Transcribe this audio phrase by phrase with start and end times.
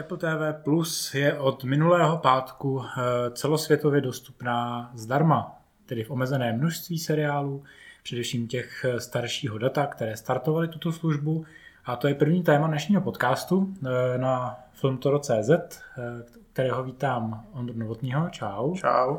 [0.00, 6.98] Apple TV Plus je od minulého pátku eh, celosvětově dostupná zdarma, tedy v omezené množství
[6.98, 7.64] seriálů,
[8.02, 11.44] především těch eh, staršího data, které startovaly tuto službu.
[11.84, 15.50] A to je první téma dnešního podcastu eh, na filmtoro.cz,
[16.52, 18.28] kterého vítám Ondru Novotního.
[18.30, 18.74] Čau.
[18.74, 19.18] Čau.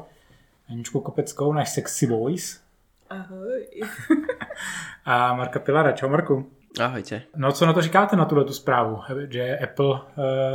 [0.69, 2.57] Aničku Kopeckou, náš sexy voice.
[3.09, 3.67] Ahoj.
[5.05, 5.91] A Marka Pilara.
[5.91, 6.54] Čau Marku.
[6.79, 7.21] Ahojte.
[7.35, 9.99] No co na to říkáte na tuhle tu zprávu, že Apple uh,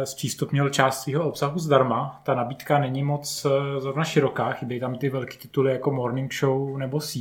[0.05, 2.21] zpřístupnil část svého obsahu zdarma.
[2.23, 6.79] Ta nabídka není moc uh, zrovna široká, chybějí tam ty velké tituly jako Morning Show
[6.79, 7.19] nebo C.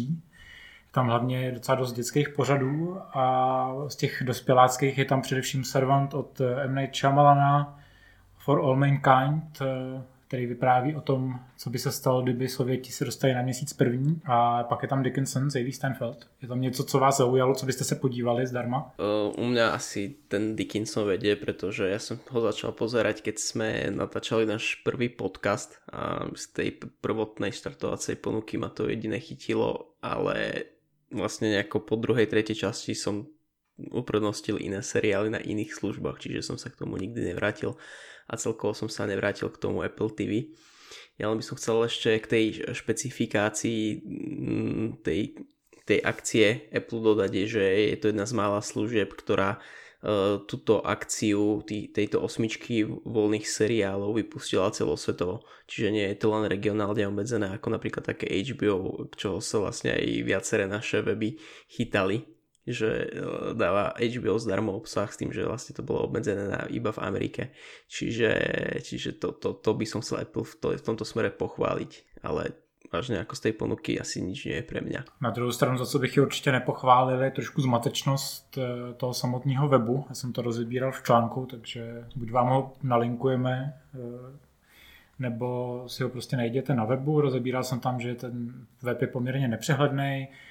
[0.92, 6.42] Tam hlavně docela dost dětských pořadů a z těch dospěláckých je tam především Servant od
[6.42, 6.76] eh, M.
[6.76, 7.80] Night Shyamalana,
[8.38, 9.62] For All Mankind,
[10.30, 14.22] který vypráví o tom, co by se stalo, kdyby Sověti se dostali na měsíc první.
[14.26, 16.30] A pak je tam Dickinson, Zadie Stanfield.
[16.42, 18.94] Je tam něco, co vás zaujalo, co byste se podívali zdarma?
[19.02, 23.86] Uh, u mě asi ten Dickinson vedie, protože já jsem ho začal pozerať, keď jsme
[23.90, 30.54] natáčali náš prvý podcast a z tej prvotnej štartovacej ponuky ma to jediné chytilo, ale
[31.12, 33.26] vlastně jako po druhej, tretej časti som
[33.92, 37.80] uprednostil iné seriály na iných službách, čiže som sa k tomu nikdy nevrátil
[38.30, 40.54] a celkovo som sa nevrátil k tomu Apple TV.
[41.18, 45.36] Ja len by som chcel ešte k tej špecifikácii mm, tej,
[45.84, 51.60] tej akcie Apple dodať, že je to jedna z mála služieb, ktorá uh, túto akciu
[51.68, 55.44] tý, tejto osmičky voľných seriálov vypustila celosvetovo.
[55.68, 60.24] Čiže nie je to len regionálne obmedzené ako napríklad také HBO, čo sa vlastne aj
[60.24, 61.36] viaceré naše weby
[61.68, 62.39] chytali
[62.70, 66.94] že eh, dáva HBO zdarmo obsah s tým, že vlastne to bolo obmedzené na, iba
[66.94, 67.44] v Amerike.
[67.90, 68.32] Čiže,
[68.86, 72.54] čiže to, to, to by som chcel Apple v, to, v tomto smere pochváliť, ale
[72.94, 75.04] vážně jako z té ponuky asi nič nie je pre mňa.
[75.22, 79.68] Na druhou stranu, za co bych ji určitě nepochválil, je trošku zmatečnost eh, toho samotného
[79.68, 80.06] webu.
[80.10, 84.00] Já jsem to rozebíral v článku, takže buď vám ho nalinkujeme, eh,
[85.20, 87.22] nebo si ho prostě najděte na webu.
[87.22, 90.49] Rozebíral jsem tam, že ten web je poměrně nepřehledný, Eh,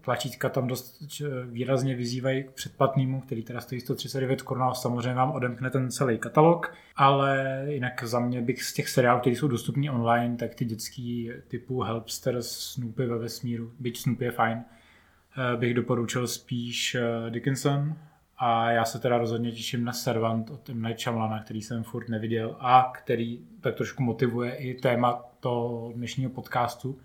[0.00, 5.14] tlačítka tam dost eh, výrazně vyzývají k předplatnému, který teda stojí 139 korun a samozřejmě
[5.14, 9.48] vám odemkne ten celý katalog, ale jinak za mě bych z těch seriálů, které jsou
[9.48, 15.56] dostupní online, tak ty dětský typu Helpster, Snoopy ve vesmíru, byť Snoopy je fajn, eh,
[15.56, 16.96] bych doporučil spíš
[17.30, 17.96] Dickinson.
[18.42, 20.82] A já se teda rozhodně těším na Servant od M.
[20.82, 21.08] Night
[21.44, 26.98] který jsem furt neviděl a který tak trošku motivuje i téma toho dnešního podcastu,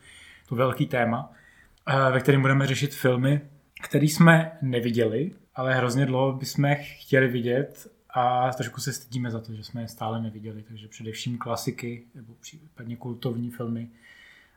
[0.49, 1.44] to velký téma, Eh,
[2.11, 3.41] ve kterém budeme řešit filmy,
[3.81, 9.53] které jsme neviděli, ale hrozně dlouho bychom chtěli vidět a trošku se stydíme za to,
[9.53, 10.63] že jsme je stále neviděli.
[10.67, 13.87] Takže především klasiky nebo případně kultovní filmy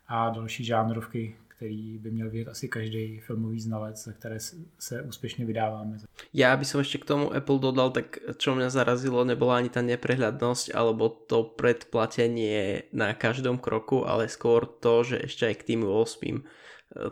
[0.09, 4.39] a další žánrovky, který by měl vidět asi každý filmový znalec, za které
[4.79, 5.99] se úspěšně vydáváme.
[6.35, 9.83] Já by som ještě k tomu Apple dodal, tak čo mě zarazilo, nebyla ani ta
[9.83, 15.85] neprehľadnosť alebo to predplatenie na každom kroku, ale skôr to, že ještě aj k tým
[15.85, 16.45] 8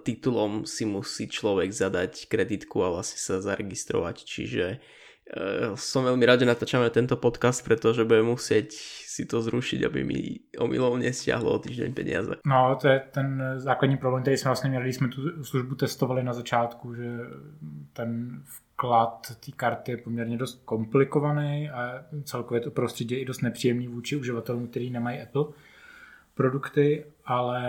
[0.04, 6.46] titulom si musí človek zadať kreditku a vlastne sa zaregistrovať, čiže uh, som veľmi rád,
[6.46, 8.72] že natáčame tento podcast, pretože budem musieť
[9.16, 10.20] si to zrušiť, aby mi
[10.60, 12.32] omylou nestiahlo o týždeň peniaze.
[12.44, 16.22] No, to je ten základní problém, který jsme vlastně měli, když jsme tu službu testovali
[16.22, 17.10] na začátku, že
[17.92, 23.42] ten vklad té karty je poměrně dost komplikovaný a celkově to prostředí je i dost
[23.42, 25.44] nepříjemný vůči uživatelům, kteří nemají Apple
[26.36, 27.60] produkty, ale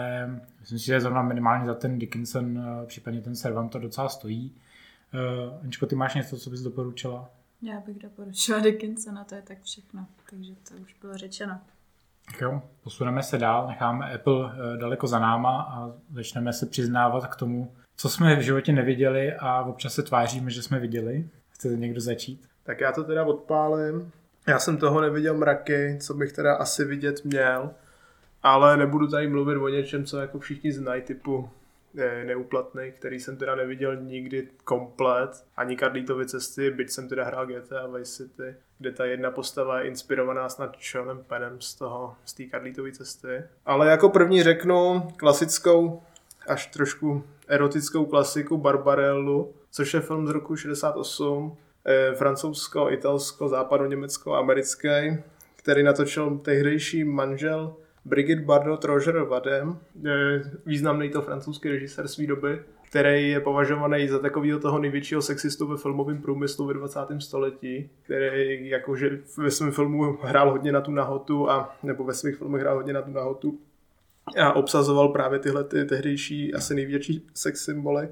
[0.59, 4.55] myslím si, že zrovna minimálně za ten Dickinson, eh, případně ten Servant to docela stojí.
[5.13, 7.29] Uh, Aničko, ty máš něco, co bys doporučila?
[7.61, 11.59] Já bych doporučila Dickinsona, to je tak všechno, takže to už bylo řečeno.
[12.25, 17.27] Tak jo, posuneme se dál, necháme Apple eh, daleko za náma a začneme se přiznávat
[17.27, 21.29] k tomu, co jsme v životě neviděli a občas se tváříme, že jsme viděli.
[21.49, 22.47] Chcete někdo začít?
[22.63, 24.11] Tak já to teda odpálím.
[24.47, 27.71] Já jsem toho neviděl mraky, co bych teda asi vidět měl
[28.43, 31.49] ale nebudu tady mluvit o něčem, co jako všichni znají, typu
[31.93, 37.47] ne, neuplatný, který jsem teda neviděl nikdy komplet, ani Carlitovy cesty, byť jsem teda hrál
[37.47, 42.33] GTA Vice City, kde ta jedna postava je inspirovaná snad Seanem Penem z toho, z
[42.33, 43.43] té Carlitovy cesty.
[43.65, 46.01] Ale jako první řeknu klasickou,
[46.47, 54.33] až trošku erotickou klasiku Barbarellu, což je film z roku 68, eh, francouzsko, italsko, západo-německo,
[54.35, 55.17] americký,
[55.55, 57.75] který natočil tehdejší manžel
[58.07, 59.77] Brigitte Bardot Roger Vadem,
[60.65, 62.59] významný to francouzský režisér své doby,
[62.89, 66.99] který je považovaný za takového toho největšího sexistu ve filmovém průmyslu ve 20.
[67.19, 72.35] století, který jakože ve svém filmu hrál hodně na tu nahotu a nebo ve svých
[72.35, 73.59] filmech hrál hodně na tu nahotu
[74.39, 78.09] a obsazoval právě tyhle ty tehdejší asi největší sex symboly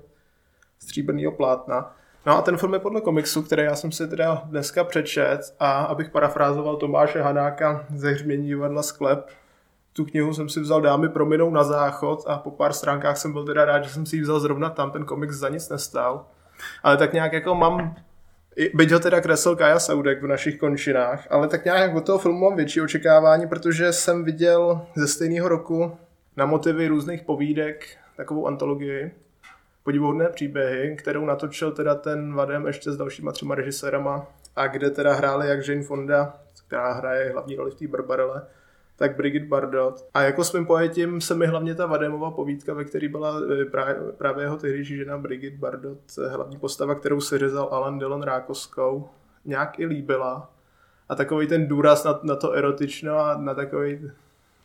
[0.80, 1.96] stříbrného plátna.
[2.26, 5.84] No a ten film je podle komiksu, který já jsem si teda dneska přečet a
[5.84, 9.30] abych parafrázoval Tomáše Hanáka ze Hřmění divadla Sklep,
[9.96, 13.46] tu knihu jsem si vzal Dámy prominou na záchod a po pár stránkách jsem byl
[13.46, 16.26] teda rád, že jsem si ji vzal zrovna tam, ten komiks za nic nestál.
[16.84, 17.96] Ale tak nějak jako mám,
[18.74, 22.40] byť ho teda kresl Kaja Saudek v našich končinách, ale tak nějak od toho filmu
[22.40, 25.98] mám větší očekávání, protože jsem viděl ze stejného roku
[26.38, 29.12] na motivy různých povídek takovou antologii,
[29.84, 35.14] podivuhodné příběhy, kterou natočil teda ten Vadem ještě s dalšíma třema režisérama a kde teda
[35.14, 36.34] hráli jak Jane Fonda,
[36.68, 38.42] která hraje hlavní roli v té Barbarele,
[38.96, 40.08] tak Brigitte Bardot.
[40.14, 43.96] A jako svým pojetím se mi hlavně ta Vademova povídka, ve které byla eh, právě,
[44.18, 49.10] právě jeho tehdejší žena Brigitte Bardot, eh, hlavní postava, kterou si řezal Alan Dillon Rákoskou,
[49.46, 50.52] nějak i líbila.
[51.10, 54.12] A takový ten důraz na, na to erotično a na takový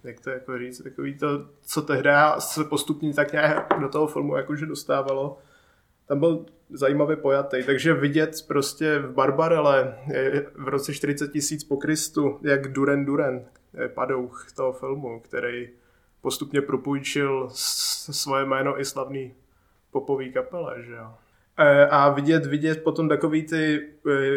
[0.04, 4.36] jak to jako říct, takový to, co tehdy se postupně tak nějak do toho filmu
[4.36, 5.38] jakože dostávalo,
[6.06, 7.64] tam byl zajímavě pojatý.
[7.66, 9.98] Takže vidět prostě v Barbarele
[10.54, 13.44] v roce 40 tisíc po Kristu, jak Duren Duren,
[13.94, 15.68] padouch toho filmu, který
[16.20, 17.48] postupně propůjčil
[18.10, 19.34] svoje jméno i slavný
[19.90, 21.14] popový kapele, že jo.
[21.56, 23.88] E, a vidět, vidět potom takový ty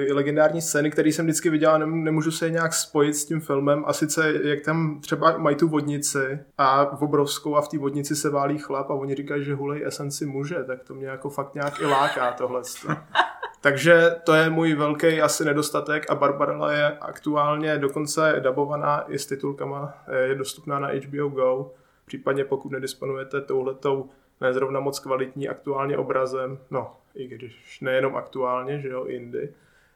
[0.10, 3.84] e, legendární scény, které jsem vždycky viděl nemůžu se je nějak spojit s tím filmem
[3.88, 8.16] a sice jak tam třeba mají tu vodnici a v obrovskou a v té vodnici
[8.16, 11.54] se válí chlap a oni říkají, že hulej esenci muže, tak to mě jako fakt
[11.54, 12.62] nějak i láká tohle.
[13.63, 19.25] Takže to je můj velký asi nedostatek a Barbarella je aktuálně dokonce dabovaná i s
[19.25, 19.94] titulkama,
[20.27, 21.71] je dostupná na HBO Go,
[22.06, 24.10] případně pokud nedisponujete touhletou
[24.42, 29.54] nezrovna moc kvalitní aktuálně obrazem, no i když nejenom aktuálně, že jo, indy,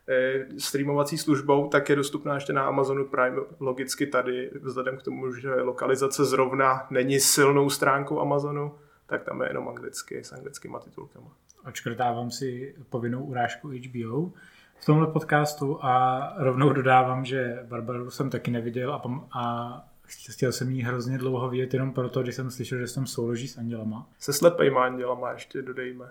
[0.08, 5.34] eh, streamovací službou, tak je dostupná ještě na Amazonu Prime logicky tady, vzhledem k tomu,
[5.34, 8.76] že lokalizace zrovna není silnou stránkou Amazonu,
[9.08, 11.28] tak tam je jenom anglicky s anglickýma titulkama.
[11.68, 14.32] Očkrtávám si povinnou urážku HBO
[14.80, 19.02] v tomhle podcastu a rovnou dodávám, že Barbaru jsem taky neviděl a,
[19.32, 19.86] a
[20.32, 23.48] chtěl jsem jí hrozně dlouho vidět jenom proto, když jsem slyšel, že se tam souloží
[23.48, 24.10] s andělama.
[24.20, 26.06] Se slepejma andělama ještě dodejme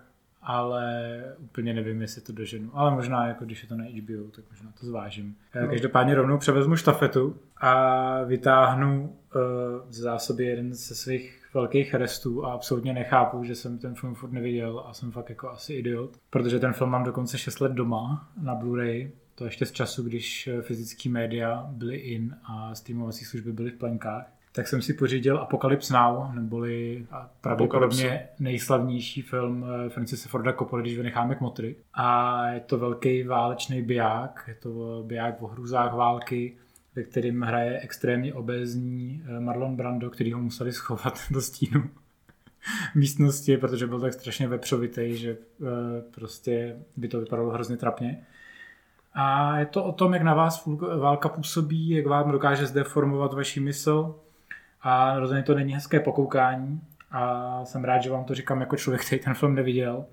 [0.47, 2.71] ale úplně nevím, jestli to doženu.
[2.75, 5.37] Ale možná, jako když je to na HBO, tak možná to zvážím.
[5.61, 5.69] No.
[5.69, 9.03] Každopádně rovnou převezmu štafetu a vytáhnu
[9.35, 9.43] uh,
[9.91, 14.33] z zásoby jeden ze svých velkých restů a absolutně nechápu, že jsem ten film furt
[14.33, 18.29] neviděl a jsem fakt jako asi idiot, protože ten film mám dokonce 6 let doma
[18.43, 23.71] na Blu-ray, to ještě z času, když fyzické média byly in a streamovací služby byly
[23.71, 24.37] v plenkách.
[24.53, 27.07] Tak jsem si pořídil Apocalypse Now, neboli
[27.41, 31.77] pravděpodobně nejslavnější film eh, Francise Forda Coppola, když vynecháme kmotry.
[31.95, 36.57] A je to velký válečný biják, je to biják o hrůzách války,
[36.97, 41.91] ve kterým hraje extrémně obézní eh, Marlon Brando, který ho museli schovat do stínu
[42.95, 45.67] místnosti, protože byl tak strašně vepřovitý, že eh,
[46.15, 48.27] prostě by to vypadalo hrozně trapně.
[49.15, 53.61] A je to o tom, jak na vás válka působí, jak vám dokáže zdeformovat vaši
[53.61, 54.15] mysl,
[54.83, 59.07] a rozhodně to není hezké pokoukání a jsem rád, že vám to říkám jako člověk,
[59.07, 60.05] který ten film neviděl.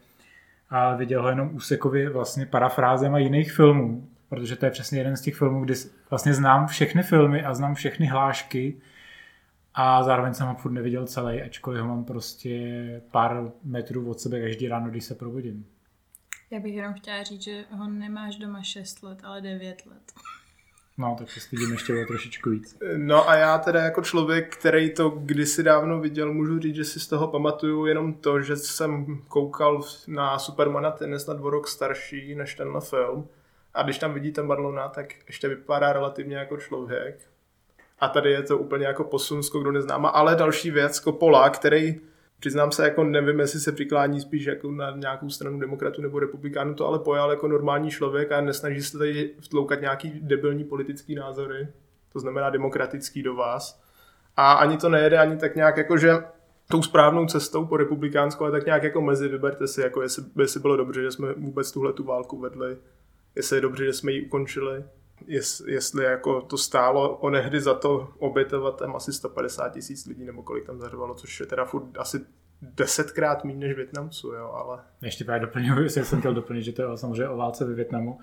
[0.69, 5.17] A viděl ho jenom úsekově vlastně parafrázem a jiných filmů, protože to je přesně jeden
[5.17, 5.73] z těch filmů, kdy
[6.09, 8.81] vlastně znám všechny filmy a znám všechny hlášky
[9.73, 14.41] a zároveň jsem ho furt neviděl celý, ačkoliv ho mám prostě pár metrů od sebe
[14.41, 15.65] každý ráno, když se probudím.
[16.51, 20.13] Já bych jenom chtěla říct, že ho nemáš doma 6 let, ale 9 let.
[20.97, 22.77] No, tak se stydím ještě o trošičku víc.
[22.97, 26.99] No a já teda jako člověk, který to kdysi dávno viděl, můžu říct, že si
[26.99, 31.67] z toho pamatuju jenom to, že jsem koukal na Supermana, ten je snad o rok
[31.67, 33.27] starší než tenhle film.
[33.73, 37.19] A když tam vidíte Marlona, tak ještě vypadá relativně jako člověk.
[37.99, 40.09] A tady je to úplně jako posunsko, kdo neznáma.
[40.09, 41.99] Ale další věc, Coppola, který
[42.43, 46.73] Přiznám se, jako nevím, jestli se přiklání spíš jako na nějakou stranu demokratu nebo republikánu,
[46.73, 51.67] to ale pojal jako normální člověk a nesnaží se tady vtloukat nějaký debilní politický názory,
[52.13, 53.83] to znamená demokratický do vás.
[54.35, 56.23] A ani to nejede ani tak nějak jako, že
[56.71, 60.59] tou správnou cestou po republikánskou, ale tak nějak jako mezi vyberte si, jako jestli, jestli
[60.59, 62.77] bylo dobře, že jsme vůbec tuhle tu válku vedli,
[63.35, 64.83] jestli je dobře, že jsme ji ukončili,
[65.67, 70.65] jestli jako to stálo onehdy za to obětovat tam asi 150 tisíc lidí, nebo kolik
[70.65, 72.19] tam zařvalo, což je teda furt asi
[72.61, 74.79] desetkrát méně než Větnamců, jo, ale...
[75.01, 78.19] Ještě právě doplňuji, jsem chtěl doplnit, že to je samozřejmě o válce ve Větnamu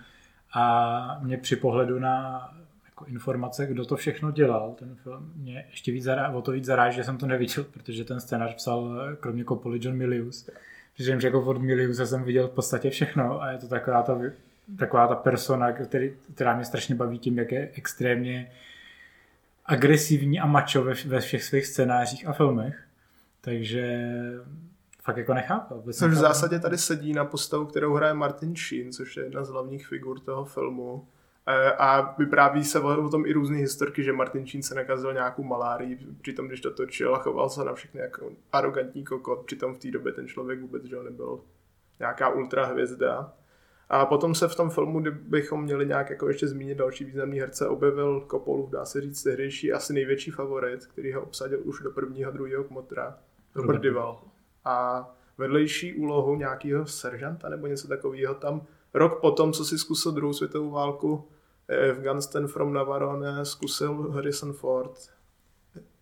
[0.54, 2.48] a mě při pohledu na
[2.84, 6.64] jako informace, kdo to všechno dělal, ten film, mě ještě víc zará, o to víc
[6.64, 10.50] zaráží, že jsem to neviděl, protože ten scénář psal kromě Coppoli John Milius.
[10.94, 14.14] Že jako od Miliusa jsem viděl v podstatě všechno a je to taková ta
[14.78, 18.52] taková ta persona, který, která mě strašně baví tím, jak je extrémně
[19.66, 22.84] agresivní a macho ve, ve všech svých scénářích a filmech.
[23.40, 24.10] Takže
[25.02, 25.82] fakt jako nechápal.
[25.92, 29.48] Což v zásadě tady sedí na postavu, kterou hraje Martin Sheen, což je jedna z
[29.48, 31.08] hlavních figur toho filmu.
[31.46, 35.42] E, a vypráví se o tom i různé historky, že Martin Sheen se nakazil nějakou
[35.42, 39.78] malárii, přitom když to točil a choval se na všechny jako arrogantní kokot, přitom v
[39.78, 41.40] té době ten člověk vůbec že nebyl
[41.98, 43.32] nějaká ultra hvězda.
[43.90, 47.68] A potom se v tom filmu, kdybychom měli nějak jako ještě zmínit další významný herce,
[47.68, 52.30] objevil Kopolův, dá se říct, tehdejší asi největší favorit, který ho obsadil už do prvního,
[52.30, 53.18] druhého kmotra,
[53.54, 54.22] Robert Dival.
[54.64, 60.32] A vedlejší úlohu nějakého seržanta nebo něco takového tam rok potom, co si zkusil druhou
[60.32, 61.28] světovou válku
[61.68, 65.10] eh, v Gunston from Navarone, zkusil Harrison Ford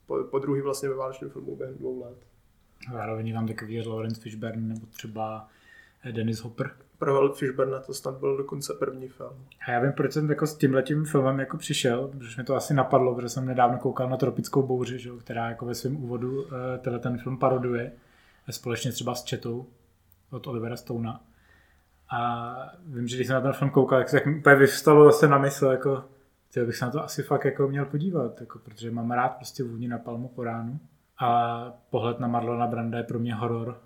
[0.07, 2.18] po, po druhý vlastně ve válečném filmu během dvou let.
[2.92, 5.49] Zároveň tam takový Lawrence Fishburne nebo třeba
[6.12, 6.71] Dennis Hopper.
[6.99, 9.47] Pro Fishburne to snad byl dokonce první film.
[9.67, 12.75] A já vím, proč jsem jako s tímhletím filmem jako přišel, protože mi to asi
[12.75, 16.49] napadlo, protože jsem nedávno koukal na Tropickou bouři, že, která jako ve svém úvodu uh,
[16.81, 17.93] tenhle ten film paroduje,
[18.50, 19.67] společně třeba s Četou
[20.31, 21.21] od Olivera Stona.
[22.11, 22.52] A
[22.87, 25.38] vím, že když jsem na ten film koukal, tak se mi úplně vyvstalo zase na
[25.38, 26.05] mysl, jako,
[26.55, 29.64] že bych se na to asi fakt jako měl podívat, jako, protože mám rád prostě
[29.64, 30.81] vůni na palmu po ránu.
[31.21, 33.81] A pohled na Marlona Branda je pro mě horor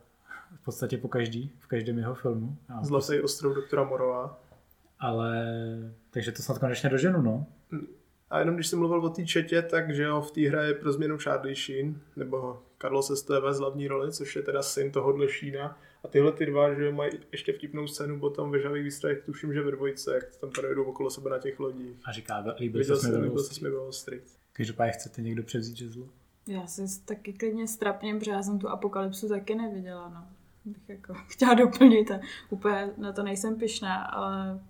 [0.62, 2.57] v podstatě po každý, v každém jeho filmu.
[2.83, 4.40] Zlatý ostrov doktora Morova.
[4.99, 5.47] Ale,
[6.11, 7.47] takže to snad konečně doženu, no.
[8.31, 10.75] A jenom když jsem mluvil o té četě, tak že jo, v té hře je
[10.75, 15.28] pro změnu Charlie Sheen, nebo Carlos Esteve z hlavní roli, což je teda syn tohohle
[15.28, 15.78] Sheena.
[16.04, 19.62] A tyhle ty dva, že mají ještě vtipnou scénu potom ve žavých výstrojích, tuším, že
[19.62, 21.97] ve dvojce, jak tam tady jdou okolo sebe na těch lodích.
[22.04, 24.25] A říká, líbil se mi líbil se mi Wall Street.
[24.52, 26.09] Každopádně chcete někdo převzít žezlo?
[26.47, 30.26] Já se taky klidně strapně, protože já jsem tu apokalypsu taky neviděla, no
[30.64, 34.61] bych jako chtěla doplnit a úplně na to nejsem pyšná, ale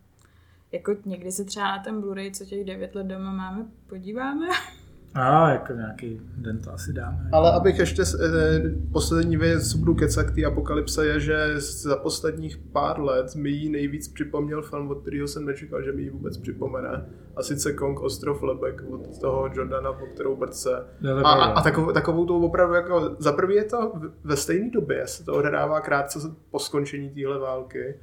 [0.73, 4.47] jako někdy se třeba na ten Blu-ray, co těch 9 let doma máme, podíváme.
[5.14, 7.28] A jako nějaký den to asi dáme.
[7.33, 11.97] Ale abych ještě eh, poslední věc, co budu kecat k té apokalypse, je, že za
[11.97, 16.11] posledních pár let mi ji nejvíc připomněl film, od kterého jsem nečekal, že mi ji
[16.11, 17.07] vůbec připomene.
[17.37, 20.85] A sice Kong Ostrov Lebek od toho Jordana, po kterou brce.
[21.25, 23.92] A, a, a takovou, takovou tou opravdu jako, za prvý je to
[24.25, 26.19] ve stejné době, se to odehrává krátce
[26.50, 27.95] po skončení téhle války.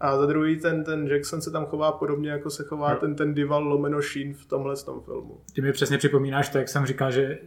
[0.00, 3.00] A za druhý ten, ten Jackson se tam chová podobně, jako se chová no.
[3.00, 5.40] ten, ten Dival Lomeno Sheen v tomhle tom filmu.
[5.52, 7.38] Ty mi přesně připomínáš to, jak jsem říkal, že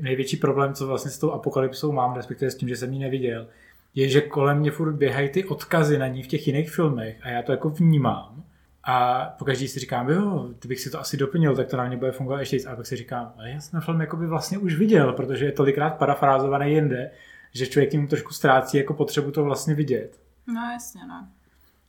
[0.00, 3.46] největší problém, co vlastně s tou apokalypsou mám, respektive s tím, že jsem ji neviděl,
[3.94, 7.28] je, že kolem mě furt běhají ty odkazy na ní v těch jiných filmech a
[7.28, 8.44] já to jako vnímám.
[8.84, 11.96] A pokaždý si říkám, jo, ty bych si to asi doplnil, tak to na mě
[11.96, 12.66] bude fungovat ještě víc.
[12.66, 15.44] A pak si říkám, ale já jsem ten film jako by vlastně už viděl, protože
[15.44, 17.10] je tolikrát parafrázovaný jinde,
[17.52, 20.20] že člověk tím trošku ztrácí jako potřebu to vlastně vidět.
[20.46, 21.28] No jasně, no.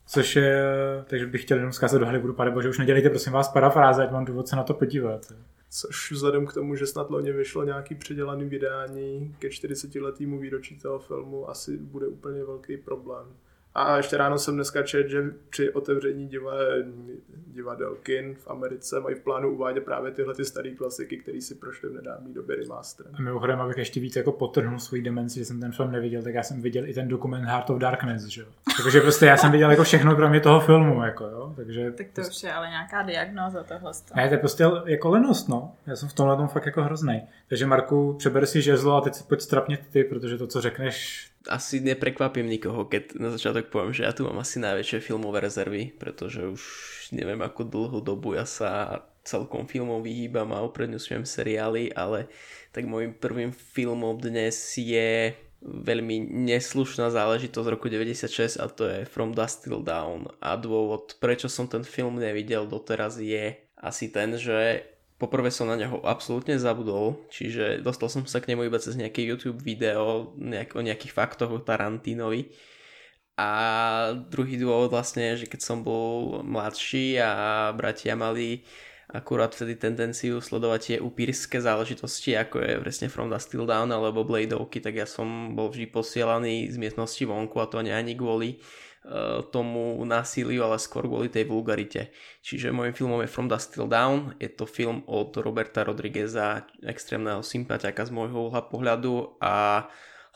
[0.08, 0.64] Což je,
[1.08, 4.12] takže bych chtěl jenom zkázat do Hollywoodu, pane bože, už nedělejte prosím vás parafráze, ať
[4.12, 5.34] mám důvod se na to podívat.
[5.70, 10.80] Což vzhledem k tomu, že snad loni vyšlo nějaký předělaný vydání ke 40 letýmu výročí
[10.80, 13.28] toho filmu, asi bude úplně velký problém.
[13.78, 16.30] A ještě ráno jsem dneska čet, že při otevření
[17.48, 21.90] divadelkin v Americe mají v plánu uvádět právě tyhle ty staré klasiky, které si prošly
[21.90, 23.16] v nedávné době remasterem.
[23.16, 26.34] A mimochodem, abych ještě víc jako potrhnul svůj demenci, že jsem ten film neviděl, tak
[26.34, 28.48] já jsem viděl i ten dokument Heart of Darkness, že jo.
[28.84, 31.54] Takže prostě já jsem viděl jako všechno kromě toho filmu, jako jo.
[31.56, 32.32] Takže tak to prostě...
[32.32, 33.92] už je ale nějaká diagnóza tohle.
[34.16, 35.74] Ne, to je prostě jako lenost, no.
[35.88, 37.22] Já jsem v tomhle tom fakt jako hrozný.
[37.50, 41.28] Takže Marku, přeber si žezlo a teď si pojď strapnět ty, protože to, co řekneš,
[41.48, 45.96] asi neprekvapím nikoho, keď na začiatok poviem, že ja tu mám asi najväčšie filmové rezervy,
[45.96, 46.64] pretože už
[47.16, 52.32] neviem ako dlhú dobu ja sa celkom filmom vyhýbam a uprednostňujem seriály, ale
[52.72, 59.00] tak môjim prvým filmom dnes je veľmi neslušná záležitosť z roku 96 a to je
[59.10, 64.38] From Dust Till Down a dôvod, prečo som ten film nevidel doteraz je asi ten,
[64.38, 64.86] že
[65.18, 69.26] poprvé som na neho absolútne zabudol, čiže dostal som sa k nemu iba cez nejaké
[69.26, 72.54] YouTube video nejak, o nejakých faktoch o Tarantinovi.
[73.38, 73.50] A
[74.34, 78.66] druhý dôvod vlastne je, že keď som bol mladší a bratia mali
[79.08, 84.28] akurát vtedy tendenciu sledovať tie upírske záležitosti, ako je presne From the Still Down alebo
[84.28, 88.60] Bladeovky, tak ja som bol vždy posielaný z miestnosti vonku a to ani, ani kvôli
[89.56, 92.12] tomu násiliu, ale skôr kvôli tej vulgarite.
[92.44, 97.40] Čiže môjim filmom je From Dust Till Down, je to film od Roberta Rodrigueza, extrémneho
[97.40, 99.88] sympatiaka z môjho uhla pohľadu a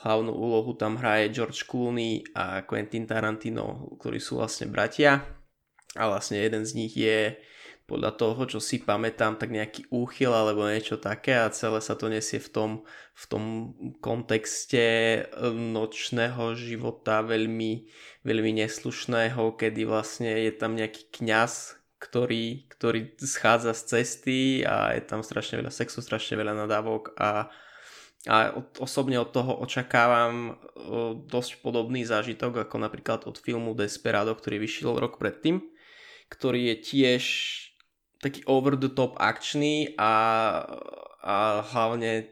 [0.02, 5.22] hlavnú úlohu tam hraje George Clooney a Quentin Tarantino, ktorí sú vlastne bratia
[5.94, 7.36] a vlastne jeden z nich je
[7.92, 12.08] podľa toho, čo si pamätám, tak nejaký úchyl alebo niečo také a celé sa to
[12.08, 12.72] nesie v tom,
[13.12, 13.44] v tom
[14.00, 17.84] kontexte eh, nočného života veľmi,
[18.24, 25.04] veľmi neslušného, kedy vlastne je tam nejaký kňaz, ktorý, ktorý schádza z cesty a je
[25.04, 27.52] tam strašne veľa sexu, strašne veľa nadávok a
[28.30, 30.54] a osobne od toho očakávam
[31.26, 35.58] dosť podobný zážitok ako napríklad od filmu Desperado, ktorý vyšiel rok predtým,
[36.30, 37.24] ktorý je tiež
[38.22, 40.14] taký over the top akčný a,
[41.26, 41.36] a
[41.74, 42.30] hlavne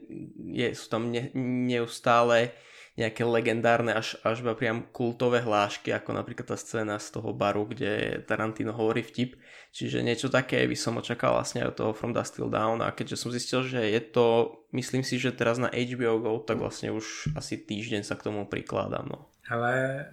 [0.54, 1.34] je, sú tam ne,
[1.66, 2.54] neustále
[3.00, 8.20] nejaké legendárne až, až priam kultové hlášky, ako napríklad tá scéna z toho baru, kde
[8.28, 9.40] Tarantino hovorí vtip.
[9.72, 13.16] Čiže niečo také by som očakal vlastne od toho From Dust Till Down a keďže
[13.16, 17.32] som zistil, že je to, myslím si, že teraz na HBO Go, tak vlastne už
[17.40, 19.08] asi týždeň sa k tomu prikladám.
[19.08, 19.32] No.
[19.48, 20.06] Ale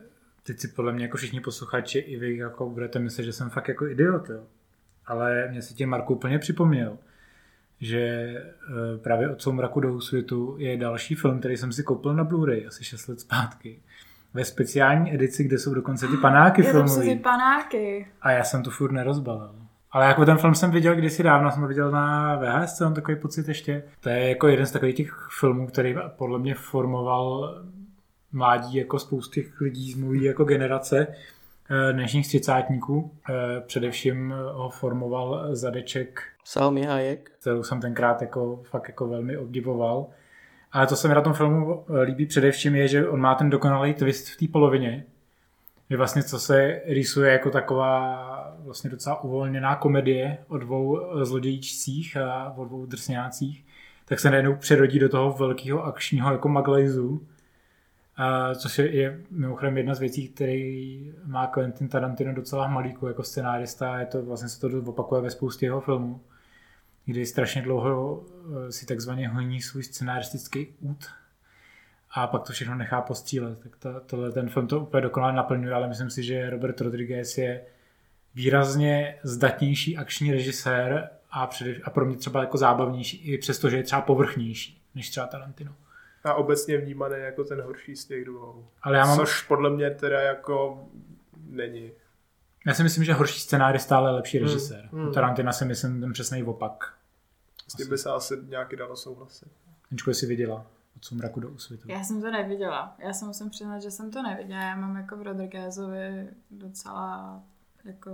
[0.46, 3.68] teď si podle mě jako všichni posluchači i vy jako budete myslet, že jsem fakt
[3.68, 4.46] jako idiot, jo.
[5.06, 6.98] Ale mě si tě Marku úplně připomněl,
[7.80, 12.24] že eh, právě od soumraku do světu je další film, který jsem si koupil na
[12.24, 13.80] Blu-ray asi 6 let zpátky.
[14.34, 17.08] Ve speciální edici, kde jsou dokonce ty panáky je filmový.
[17.08, 18.06] ty panáky.
[18.22, 19.54] A já jsem to furt nerozbalil.
[19.92, 23.16] Ale jako ten film jsem viděl kdysi dávno, jsem ho viděl na VHS, mám takový
[23.16, 23.82] pocit ještě.
[24.00, 27.54] To je jako jeden z takových těch filmů, který podle mě formoval
[28.32, 31.06] mládí jako spousty lidí z mojí jako generace
[31.92, 33.10] dnešních třicátníků.
[33.30, 37.30] Eh, především ho formoval zadeček Salmi Hayek.
[37.40, 40.06] Kterou jsem tenkrát jako, fakt jako velmi obdivoval.
[40.72, 43.50] Ale to se mi na tom filmu eh, líbí především je, že on má ten
[43.50, 45.04] dokonalý twist v té polovině.
[45.90, 52.54] Že vlastně co se rýsuje jako taková vlastně docela uvolněná komedie o dvou zlodějíčcích a
[52.56, 53.64] o dvou drsňácích,
[54.04, 57.26] tak se najednou přerodí do toho velkého akčního jako maglajzu
[58.54, 63.98] což je, je mimochodem jedna z věcí, který má Quentin Tarantino docela malíku jako scenárista.
[63.98, 66.20] Je to, vlastně se to opakuje ve spoustě jeho filmů,
[67.04, 71.06] kdy strašně dlouho eh, si takzvaně honí svůj scenaristický út
[72.10, 73.62] a pak to všechno nechá postřílet.
[73.62, 77.38] Tak to, tohle, ten film to úplně dokonale naplňuje, ale myslím si, že Robert Rodriguez
[77.38, 77.62] je
[78.34, 83.76] výrazně zdatnější akční režisér a, předev, a pro mě třeba jako zábavnější, i přesto, že
[83.76, 85.72] je třeba povrchnější než třeba Tarantino
[86.26, 88.66] a obecně vnímaný jako ten horší z těch dvou.
[88.82, 89.18] Ale já mám...
[89.18, 90.84] Což podle mě teda jako
[91.46, 91.92] není.
[92.66, 94.88] Já si myslím, že horší scénář je stále lepší hmm, režisér.
[94.92, 95.12] Hmm.
[95.12, 96.94] Tarantina si myslím ten přesný opak.
[97.68, 99.48] S tím by se asi nějaký dalo souhlasit.
[99.90, 101.88] Aničko, jsi viděla od Sumraku do úsvitu.
[101.90, 102.96] Já jsem to neviděla.
[102.98, 104.62] Já jsem musím přiznat, že jsem to neviděla.
[104.62, 107.42] Já mám jako v Rodriguezovi docela
[107.84, 108.10] jako...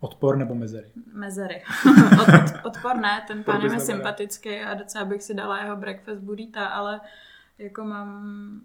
[0.00, 0.92] Odpor nebo mezery?
[1.12, 1.62] Mezery.
[2.22, 5.76] od, od, odpor ne, ten pán je mi sympatický a docela bych si dala jeho
[5.76, 7.00] breakfast burrita, ale
[7.58, 8.60] jako mám,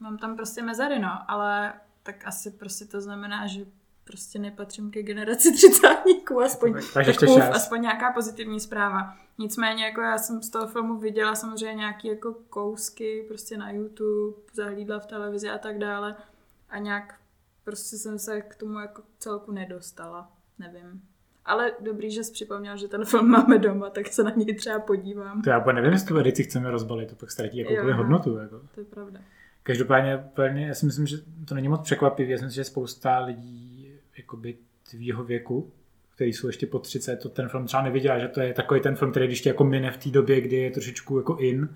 [0.00, 3.66] mám tam prostě mezery, no, ale tak asi prostě to znamená, že
[4.04, 9.16] prostě nepatřím ke generaci třicátníků, aspoň, Takže tak uf, aspoň nějaká pozitivní zpráva.
[9.38, 14.36] Nicméně jako já jsem z toho filmu viděla samozřejmě nějaký jako kousky prostě na YouTube,
[14.52, 16.16] zahlídla v televizi a tak dále
[16.68, 17.20] a nějak
[17.64, 21.02] prostě jsem se k tomu jako celku nedostala, nevím.
[21.46, 24.78] Ale dobrý, že jsi připomněl, že ten film máme doma, tak se na něj třeba
[24.78, 25.42] podívám.
[25.42, 28.36] To já úplně nevím, jestli tu edici chceme rozbalit, to pak ztratí jako jo, hodnotu.
[28.36, 28.60] Jako.
[28.74, 29.20] To je pravda.
[29.62, 31.16] Každopádně úplně, já si myslím, že
[31.48, 32.32] to není moc překvapivé.
[32.32, 34.56] Já si myslím, že spousta lidí jakoby
[34.90, 35.72] tvýho věku,
[36.14, 38.96] který jsou ještě po 30, to ten film třeba neviděl, že to je takový ten
[38.96, 41.68] film, který když tě jako mine v té době, kdy je trošičku jako in,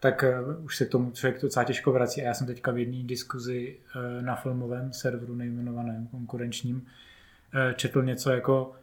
[0.00, 0.24] tak
[0.56, 2.22] uh, už se k tomu člověk docela těžko vrací.
[2.22, 8.02] A já jsem teďka v jedné diskuzi uh, na filmovém serveru nejmenovaném konkurenčním uh, četl
[8.02, 8.74] něco jako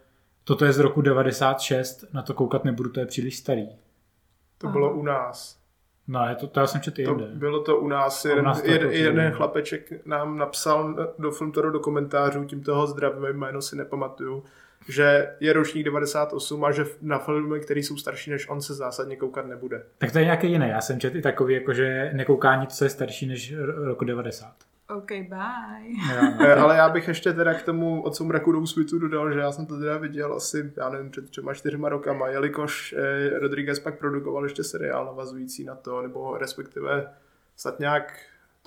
[0.50, 3.68] Toto je z roku 96, na to koukat nebudu, to je příliš starý.
[4.58, 4.74] To Aha.
[4.74, 5.60] bylo u nás.
[6.08, 7.26] No, je to, to já jsem četl to jinde.
[7.34, 8.26] Bylo to u nás.
[8.26, 12.88] Jeden, u nás to jeden, jeden chlapeček nám napsal do Filmtoru do komentářů, tím toho
[12.88, 14.44] zdravím, jméno si nepamatuju,
[14.88, 19.16] že je ročník 98 a že na filmy, které jsou starší než on, se zásadně
[19.16, 19.84] koukat nebude.
[19.98, 20.70] Tak to je nějaký jiný.
[20.70, 24.69] Já jsem četl i takový, jako že nekouká nic, co je starší než roku 90.
[24.98, 25.94] OK, bye.
[26.40, 29.52] Ja, ale já bych ještě teda k tomu od soumraku do úsvitu dodal, že já
[29.52, 34.00] jsem to teda viděl asi, já nevím, před třema, čtyřma rokama, jelikož eh, Rodriguez pak
[34.00, 37.14] produkoval ještě seriál navazující na to, nebo respektive
[37.56, 38.20] snad nějak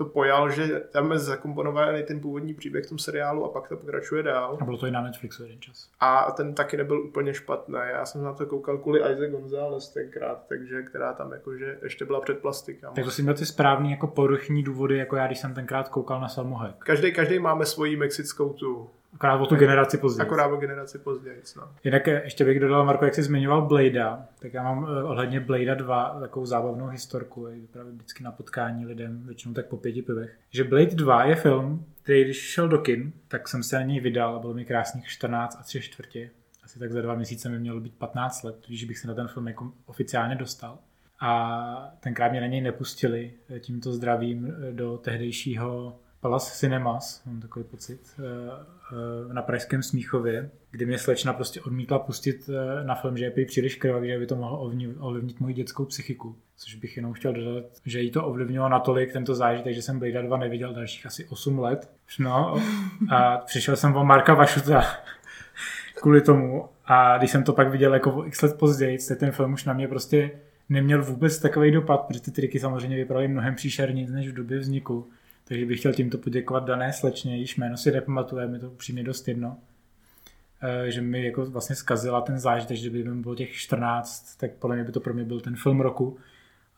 [0.05, 3.77] to pojal, že tam je zakomponovaný ten původní příběh v tom seriálu a pak to
[3.77, 4.59] pokračuje dál.
[4.61, 5.89] A bylo to i na Netflixu jeden čas.
[6.01, 7.79] A ten taky nebyl úplně špatný.
[7.93, 12.21] Já jsem na to koukal kvůli Isaac González tenkrát, takže která tam jakože ještě byla
[12.21, 12.95] před plastikama.
[12.95, 16.21] Tak to si měl ty správný jako poruchní důvody, jako já, když jsem tenkrát koukal
[16.21, 16.75] na Salmohek.
[16.79, 20.27] Každý, každý máme svoji mexickou tu Akorát o tu generaci později.
[20.27, 21.69] Akorát o generaci později, no.
[21.85, 25.75] Jinak ještě bych dodal, Marko, jak jsi zmiňoval Blada, tak já mám eh, ohledně Blada
[25.75, 30.65] 2 takovou zábavnou historku, právě vždycky na potkání lidem, většinou tak po pěti pivech, že
[30.65, 34.37] Blade 2 je film, který když šel do kin, tak jsem se na něj vydal
[34.37, 36.31] a bylo mi krásných 14 a 3 čtvrtě.
[36.65, 39.29] Asi tak za dva měsíce mi mělo být 15 let, když bych se na ten
[39.29, 40.79] film jako oficiálně dostal.
[41.21, 48.01] A tenkrát mě na něj nepustili, tímto zdravím, do tehdejšího Palace Cinemas, mám takový pocit,
[48.19, 48.23] eh,
[49.31, 53.31] eh, na Pražském Smíchově, kdy mě slečna prostě odmítla pustit eh, na film, že je
[53.31, 54.61] prý příliš krvavý, že by to mohlo
[54.99, 56.37] ovlivnit, moji dětskou psychiku.
[56.57, 60.23] Což bych jenom chtěl dodat, že jí to ovlivnilo natolik tento zážitek, že jsem Blade
[60.23, 61.91] 2 neviděl dalších asi 8 let.
[62.19, 62.55] No,
[63.11, 64.85] a přišel jsem o Marka Vašuta
[65.95, 66.69] kvůli tomu.
[66.85, 69.89] A když jsem to pak viděl jako x let později, ten film už na mě
[69.89, 70.31] prostě
[70.69, 75.11] neměl vůbec takový dopad, protože ty triky samozřejmě vypadaly mnohem příšerněji než v době vzniku.
[75.45, 79.29] Takže bych chtěl tímto poděkovat dané slečně, již jméno si nepamatuje, mi to upřímně dost
[79.29, 79.59] jedno.
[80.63, 84.53] Eh, že mi jako vlastně zkazila ten zážitek, že kdyby mi bylo těch 14, tak
[84.53, 86.19] podle mě by to pro mě byl ten film roku.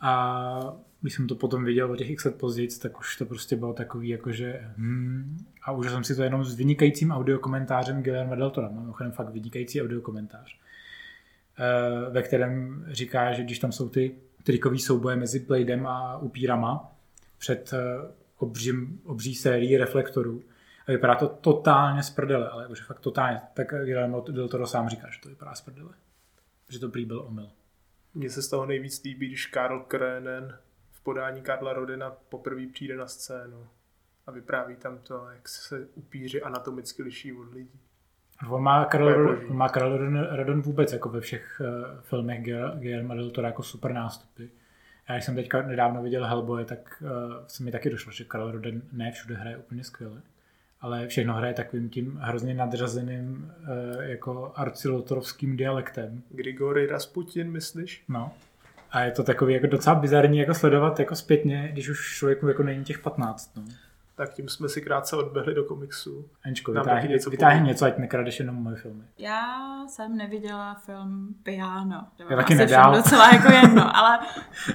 [0.00, 3.56] A když jsem to potom viděl o těch x let později, tak už to prostě
[3.56, 8.50] bylo takový jakože hmm, a užil jsem si to jenom s vynikajícím audiokomentářem Guillermo del
[8.50, 8.72] Toro.
[8.72, 10.58] Mimochodem fakt vynikající audiokomentář,
[11.58, 16.92] eh, ve kterém říká, že když tam jsou ty trikový souboje mezi Bladem a upírama
[17.38, 20.42] před eh, obřím, obří sérií reflektorů,
[20.88, 23.40] a vypadá to totálně z prdele, ale jakože fakt totálně.
[23.54, 25.90] Tak Guillermo del Toro sám říká, že to vypadá z prdele.
[26.68, 27.50] Že to prý byl omyl.
[28.14, 30.58] Mně se z toho nejvíc líbí, když Karl Krenen
[30.90, 33.66] v podání Karla Rodina poprvé přijde na scénu
[34.26, 37.80] a vypráví tam to, jak se upíři anatomicky liší od lidí.
[38.50, 42.42] On má Karel, on má Karel Rodon, Rodon vůbec jako ve všech uh, filmech
[42.74, 44.44] Guillermo del Toro jako super nástupy.
[45.08, 47.08] Já když jsem teďka nedávno viděl Hellboy, tak uh,
[47.46, 50.22] se mi taky došlo, že Karel Roden ne všude hraje úplně skvěle
[50.84, 56.22] ale všechno hraje takovým tím hrozně nadřazeným uh, jako arcilotorovským dialektem.
[56.30, 58.04] Grigory Rasputin, myslíš?
[58.08, 58.32] No.
[58.90, 62.62] A je to takový jako docela bizarní jako sledovat jako zpětně, když už člověku jako
[62.62, 63.56] není těch 15.
[63.56, 63.62] No
[64.16, 66.28] tak tím jsme si krátce odbehli do komiksu.
[66.46, 69.04] Ančko, vytáhni něco, vytáhni něco, ať nekradeš jenom moje filmy.
[69.18, 69.46] Já
[69.88, 72.06] jsem neviděla film Piano.
[72.30, 72.94] Já taky nedal.
[72.94, 74.18] docela jako jedno, ale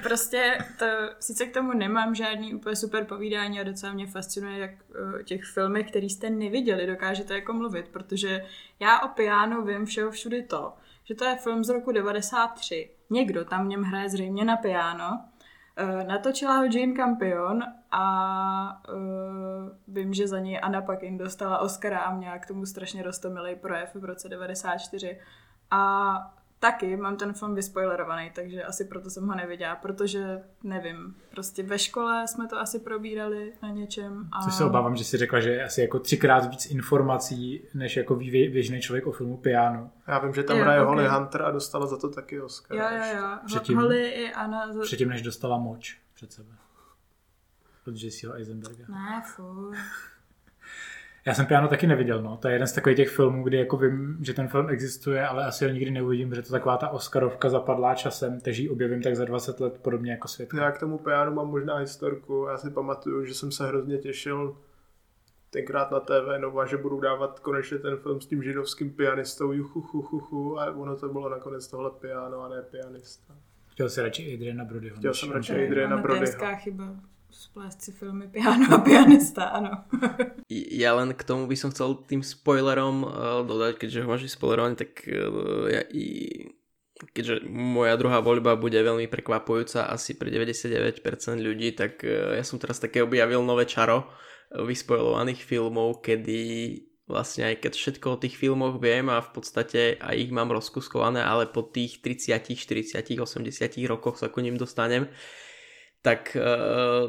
[0.03, 0.85] prostě to,
[1.19, 4.71] sice k tomu nemám žádný úplně super povídání a docela mě fascinuje, jak
[5.19, 8.45] o těch filmech, který jste neviděli, dokážete jako mluvit, protože
[8.79, 10.73] já o Piano vím všeho všudy to,
[11.03, 12.89] že to je film z roku 93.
[13.09, 15.19] Někdo tam v něm hraje zřejmě na piano,
[16.07, 22.15] natočila ho Jane Campion a uh, vím, že za něj Anna Paquin dostala Oscara a
[22.15, 25.19] měla k tomu strašně rostomilý projev v roce 94.
[25.71, 31.63] A taky mám ten film vyspoilerovaný, takže asi proto jsem ho neviděla, protože nevím, prostě
[31.63, 34.29] ve škole jsme to asi probírali na něčem.
[34.31, 34.43] A...
[34.43, 38.15] Což se obávám, že si řekla, že je asi jako třikrát víc informací, než jako
[38.15, 39.91] ví běžný člověk o filmu Piano.
[40.07, 40.87] Já vím, že tam hraje okay.
[40.87, 42.77] Holly Hunter a dostala za to taky Oscar.
[42.77, 43.37] Jo, jo, jo.
[43.45, 44.67] Předtím, Holly i Anna.
[44.81, 46.49] Předtím, než dostala moč před sebe.
[47.87, 48.85] Od Jesseho Eisenberga.
[48.87, 49.77] Ne, fuj.
[51.29, 52.37] Já jsem piano taky neviděl, no.
[52.37, 55.45] To je jeden z takových těch filmů, kdy jako vím, že ten film existuje, ale
[55.45, 59.15] asi ho nikdy neuvidím, protože to taková ta Oscarovka zapadlá časem, takže ji objevím tak
[59.15, 60.49] za 20 let podobně jako svět.
[60.53, 62.45] Já k tomu piano mám možná historku.
[62.49, 64.57] Já si pamatuju, že jsem se hrozně těšil
[65.49, 69.81] tenkrát na TV Nova, že budou dávat konečně ten film s tím židovským pianistou juchu,
[69.81, 73.35] hu, hu, hu, a ono to bylo nakonec tohle piano a ne pianista.
[73.67, 74.95] Chtěl si radši Adriana Brodyho.
[74.95, 76.55] Chtěl jsem radši Adriana Brodyho.
[76.55, 76.95] chyba
[77.31, 79.85] splést si filmy piano a pianista, ano.
[80.83, 83.11] ja len k tomu by som chcel tým spoilerom uh,
[83.45, 86.05] dodať, keďže ho máš spoilerovaný, tak uh, ja i
[86.99, 90.99] keďže moja druhá voľba bude veľmi prekvapujúca asi pre 99%
[91.39, 94.09] ľudí, tak uh, ja som teraz také objavil nové čaro
[94.49, 96.41] vyspoilovaných filmov, kedy
[97.09, 101.25] vlastne aj keď všetko o tých filmoch viem a v podstate aj ich mám rozkuskované,
[101.25, 105.09] ale po tých 30, 40, 80 rokoch sa ku ním dostanem,
[105.99, 106.41] tak e,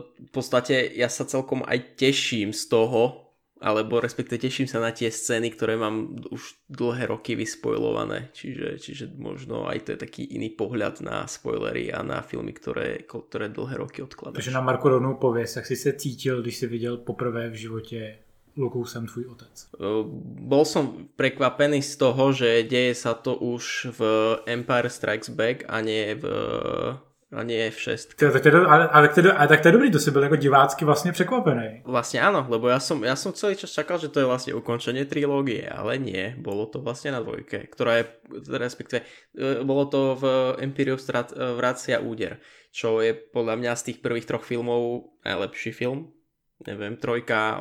[0.03, 5.13] v podstate ja sa celkom aj teším z toho, alebo respektive teším sa na tie
[5.13, 10.49] scény, ktoré mám už dlhé roky vyspojlované, čiže, čiže možno aj to je taký iný
[10.57, 14.41] pohľad na spoilery a na filmy, ktoré, ktoré dlhé roky odkladáš.
[14.41, 18.19] Takže na Marku rovnou pověs, jak jsi se cítil, když si viděl poprvé v životě
[18.57, 19.69] Lukou jsem tvůj otec?
[19.79, 19.85] E,
[20.43, 24.01] bol som prekvapený z toho, že deje sa to už v
[24.47, 26.25] Empire Strikes Back a nie v
[27.31, 28.19] a nie F6.
[28.19, 29.99] Ty, tak to je, ale, ale, tak to je, ale tak to je dobrý, to
[29.99, 31.83] si byl jako divácky vlastně překvapený.
[31.85, 35.05] Vlastně ano, lebo ja som, ja som celý čas čakal, že to je vlastně ukončenie
[35.05, 38.05] trilógie, ale nie, bolo to vlastně na dvojke, ktorá je,
[38.51, 39.03] respektive,
[39.39, 40.25] e, bolo to v
[40.59, 42.43] Imperium Strat, e, Vracia úder,
[42.75, 46.11] čo je podľa mňa z tých prvých troch filmov najlepší film,
[46.67, 47.59] neviem, trojka,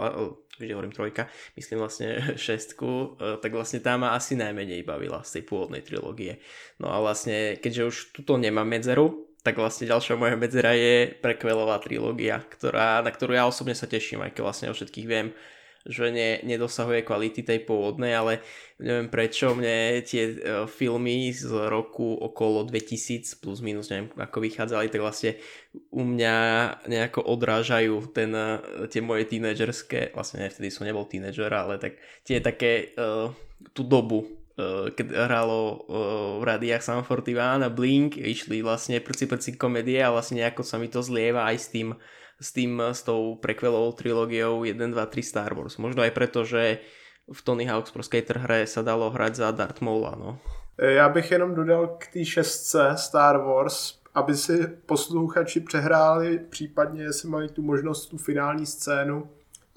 [0.60, 2.10] vždy hovorím trojka, myslím vlastne
[2.50, 6.42] šestku, e, tak vlastne tá ma asi najmenej bavila z tej pôvodnej trilógie.
[6.82, 11.82] No a vlastne, keďže už tuto nemám medzeru, tak vlastne ďalšia moja medzera je prekvelová
[11.82, 15.34] trilógia, ktorá, na ktorú ja osobne sa teším, aj keď vlastne o všetkých viem,
[15.90, 18.46] že ne, nedosahuje kvality tej pôvodnej, ale
[18.78, 20.38] neviem prečo mne tie uh,
[20.70, 25.42] filmy z roku okolo 2000 plus minus, neviem ako vychádzali, tak vlastne
[25.90, 26.36] u mňa
[26.86, 31.98] nejako odrážajú ten, uh, tie moje tínedžerské, vlastne ne, vtedy som nebol tínedžer, ale tak
[32.22, 33.34] tie také uh,
[33.74, 34.39] tú dobu,
[34.96, 35.76] keď hralo uh,
[36.40, 40.78] v rádiách Sam 41 a Blink, išli vlastne prci prci komedie a vlastne nejako sa
[40.78, 41.90] mi to zlieva aj s tým
[42.40, 45.76] s tým, s tou prekvelovou trilógiou 1, 2, 3 Star Wars.
[45.76, 46.80] Možno aj preto, že
[47.28, 50.40] v Tony Hawk's Pro Skater hre sa dalo hrať za Darth Maula, no.
[50.80, 57.30] Já bych jenom dodal k té šestce Star Wars, aby si posluchači přehráli, případně jestli
[57.30, 59.30] mají tu možnost tu finální scénu,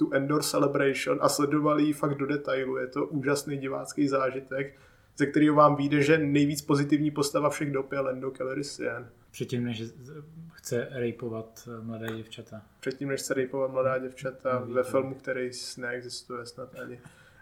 [0.02, 2.76] tu Endor Celebration a sledovali ji fakt do detailu.
[2.76, 4.78] Je to úžasný divácký zážitek,
[5.16, 9.08] ze kterého vám vyjde, že nejvíc pozitivní postava všech dob je Lando Calrissian.
[9.30, 9.82] Předtím, než
[10.52, 12.62] chce rejpovat mladé děvčata.
[12.80, 17.00] Předtím, než chce rejpovat mladá děvčata Neví ve filmu, který neexistuje snad ani.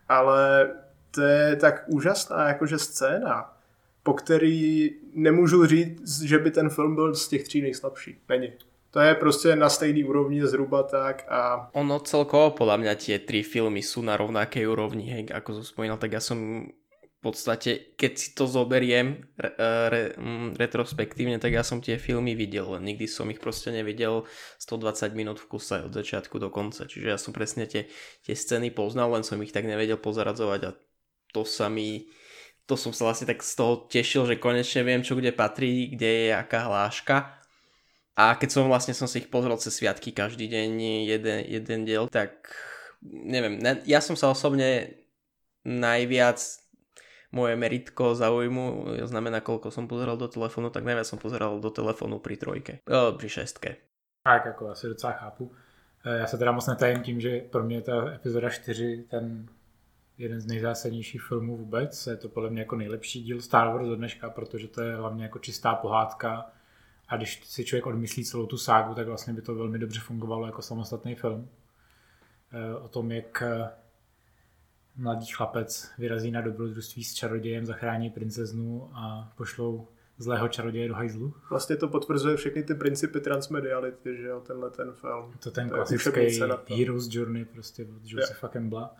[0.09, 0.70] Ale
[1.11, 3.57] to je tak úžasná jakože scéna,
[4.03, 8.20] po který nemůžu říct, že by ten film byl z těch tří nejslabší.
[8.29, 8.53] Není.
[8.90, 11.70] To je prostě na stejný úrovni zhruba tak a...
[11.72, 15.98] Ono celkovo podľa mňa tie tri filmy sú na rovnakej úrovni, hej, ako som spomínal,
[15.98, 16.66] tak ja som
[17.20, 19.53] v podstate, keď si to zoberiem re,
[19.92, 24.24] re, mm, retrospektívne, tak ja som tie filmy videl, len nikdy som ich proste nevidel
[24.57, 26.88] 120 minút v kuse od začiatku do konca.
[26.88, 27.92] Čiže ja som presne tie,
[28.24, 30.70] tie scény poznal, len som ich tak nevedel pozaradzovať a
[31.31, 32.09] to sa mi
[32.64, 36.07] to som sa vlastne tak z toho tešil, že konečne viem, čo kde patrí, kde
[36.07, 37.39] je aká hláška.
[38.18, 40.68] A keď som vlastne som si ich pozrel cez sviatky každý deň
[41.09, 42.53] jeden, jeden diel, tak
[43.03, 44.99] neviem, ne, ja som sa osobne
[45.64, 46.38] najviac
[47.31, 52.18] moje meritko zaujmu, znamená koľko som pozeral do telefonu, tak najviac som pozeral do telefonu
[52.18, 53.70] pri trojke, o, pri šestke.
[54.23, 55.53] Tak, jako asi docela chápu.
[56.05, 59.46] E, já se teda moc netajím tím, že pro mě ta epizoda 4 ten
[60.18, 62.07] jeden z nejzásadnějších filmů vůbec.
[62.07, 65.23] Je to podle mě jako nejlepší díl Star Wars do dneška, protože to je hlavně
[65.23, 66.51] jako čistá pohádka
[67.11, 70.46] a když si člověk odmyslí celou tu ságu, tak vlastně by to velmi dobře fungovalo
[70.46, 71.49] jako samostatný film.
[72.53, 73.42] E, o tom, jak
[74.96, 81.35] mladý chlapec vyrazí na dobrodružství s čarodějem, zachrání princeznu a pošlou zlého čaroděje do hajzlu.
[81.51, 85.33] Vlastně to potvrzuje všechny ty principy transmediality, že jo, tenhle ten film.
[85.42, 86.40] To ten to klasický
[86.79, 88.96] Heroes Journey prostě od Josepha Campbella.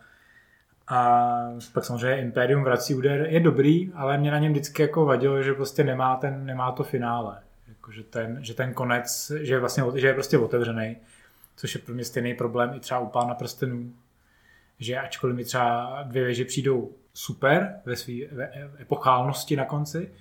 [0.87, 1.31] A
[1.73, 5.53] pak samozřejmě Imperium vrací úder je dobrý, ale mě na něm vždycky jako vadilo, že
[5.53, 7.41] prostě nemá, ten, nemá to finále.
[7.91, 10.97] Jako, že, ten, že ten konec, že je, vlastně, že je prostě otevřený,
[11.55, 13.93] což je pro mě stejný problém i třeba u Pána prstenů,
[14.79, 18.13] že ačkoliv mi třeba dvě věže přijdou super ve své
[18.79, 20.11] epochálnosti na konci,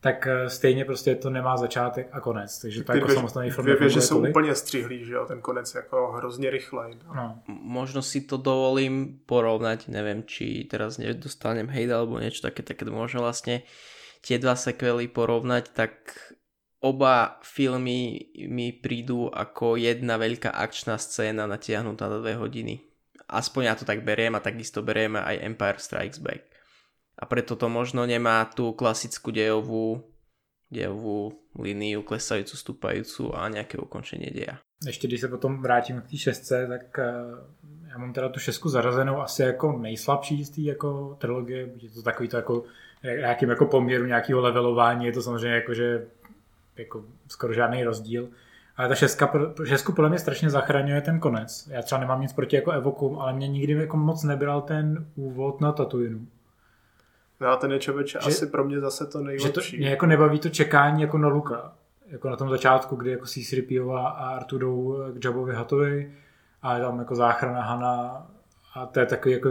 [0.00, 2.58] tak eh, stejně prostě to nemá začátek a konec.
[2.58, 6.12] Takže to jako samostatný film Dvě věže jsou úplně střihlý, že jo, ten konec jako
[6.16, 6.98] hrozně rychlej.
[7.06, 7.14] No.
[7.14, 7.38] no.
[7.48, 13.22] Možno si to dovolím porovnať, neviem, či teraz nedostanem hejda alebo niečo také, tak možno
[13.22, 13.62] vlastne
[14.26, 15.92] tie dva sekvely porovnať, tak
[16.82, 22.82] oba filmy mi prídu ako jedna veľká akčná scéna natiahnutá na dve hodiny.
[23.30, 26.42] Aspoň ja to tak beriem a takisto beriem aj Empire Strikes Back.
[27.16, 30.02] A preto to možno nemá tú klasickú dejovú,
[30.68, 34.58] dejovú líniu klesajúcu, stúpajúcu a nejaké ukončenie deja.
[34.86, 37.12] Ještě když se potom vrátím k té šestce, tak eh,
[37.88, 41.70] já mám teda tu šestku zarazenou asi jako nejslabší z té jako trilogie.
[41.76, 42.64] Je to takový to jako
[43.02, 46.06] nějakým jako poměru nějakého levelování, je to samozřejmě jako, že
[46.76, 48.28] jako skoro žádný rozdíl.
[48.76, 49.32] Ale ta šestka,
[49.64, 51.68] šestku podle mě strašně zachraňuje ten konec.
[51.72, 55.60] Já třeba nemám nic proti jako Evokum, ale mě nikdy jako moc nebral ten úvod
[55.60, 56.26] na Tatooinu.
[57.40, 59.46] No a ten je člověče asi pro mě zase to nejlepší.
[59.46, 61.72] Že to, mě jako nebaví to čekání jako na Luka.
[62.06, 66.12] Jako na tom začátku, kdy jako c 3 a Artu jdou k Jabovi Hatovi
[66.62, 68.26] a je tam jako záchrana Hana
[68.74, 69.48] a to je takový jako,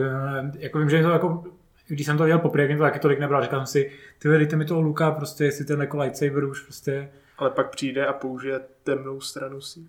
[0.58, 1.44] jako vím, že to jako
[1.94, 4.56] když jsem to viděl poprvé, mě to taky tolik nebral, říkal jsem si, ty dejte
[4.56, 7.10] mi toho Luka, prostě jestli ten jako lightsaber už prostě
[7.42, 9.80] ale pak přijde a použije temnou stranu si.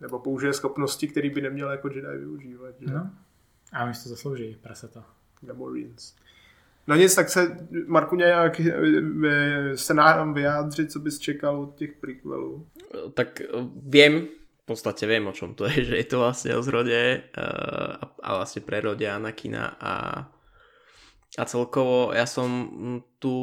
[0.00, 2.74] Nebo použije schopnosti, které by neměl jako Jedi využívat.
[2.80, 2.94] Že?
[2.94, 3.10] No.
[3.72, 5.04] A my to zaslouží, prasata.
[5.40, 6.14] Gamorreans.
[6.86, 11.92] No nic, tak se, Marku, nějak eh, se nám vyjádřit, co bys čekal od těch
[11.92, 12.66] prequelů?
[13.14, 13.46] Tak eh,
[13.82, 14.28] vím,
[14.62, 18.28] v podstate viem, o čom to je, že je to vlastne o zrode uh, a
[18.36, 19.92] vlastne prerode Anakina a,
[21.36, 22.48] a celkovo ja som
[23.16, 23.34] tu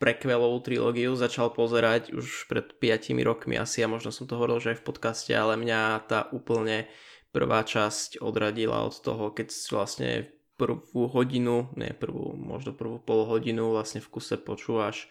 [0.00, 3.56] prekvelovú trilógiu začal pozerať už pred 5 rokmi.
[3.56, 6.90] Asi a možno som to hovoril, že aj v podcaste, ale mňa tá úplne
[7.32, 10.10] prvá časť odradila od toho, keď vlastne
[10.54, 15.10] prvú hodinu, nie prvú, možno prvú pol hodinu vlastne v kuse počúvaš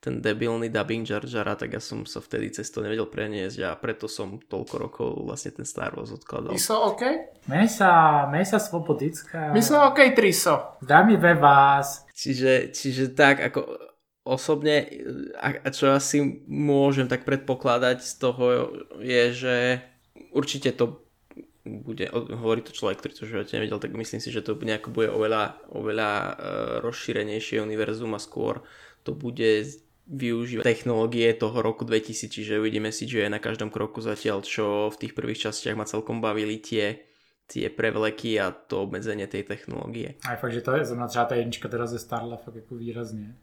[0.00, 3.76] ten debilný dubbing Jar Jara, tak ja som sa vtedy cez to nevedel preniesť a
[3.76, 6.56] preto som toľko rokov vlastne ten Star Wars odkladal.
[6.56, 7.04] Miso OK?
[7.52, 9.52] Mesa, mesa svobodická.
[9.52, 10.80] Miso OK, Triso.
[10.80, 12.08] Dámy ve vás.
[12.16, 13.60] Čiže, čiže tak, ako
[14.24, 14.88] osobne,
[15.36, 18.44] a, a čo asi môžem tak predpokladať z toho
[19.04, 19.56] je, že
[20.32, 21.04] určite to
[21.60, 24.96] bude, hovorí to človek, ktorý to v živote nevedel, tak myslím si, že to nejako
[24.96, 26.32] bude oveľa, oveľa uh,
[26.80, 28.64] rozšírenejšie univerzum a skôr
[29.04, 29.68] to bude
[30.10, 34.90] využívať technológie toho roku 2000, čiže uvidíme si, že je na každom kroku zatiaľ, čo
[34.90, 37.06] v tých prvých častiach ma celkom bavili tie
[37.50, 40.14] tie prevleky a to obmedzenie tej technologie.
[40.22, 42.74] A je fakt, že to je zrovna třeba ta jednička teda ze Starla fakt jako
[42.74, 43.34] výrazně.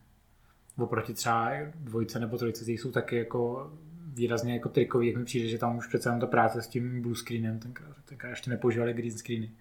[0.78, 3.72] Oproti třeba dvojce nebo trojce, ty jsou taky jako
[4.14, 7.02] výrazně jako trikový, jak mi přijde, že tam už přece jenom ta práce s tím
[7.02, 9.52] blue screenem, tenkrát, tenkrát ještě nepoužívali green screeny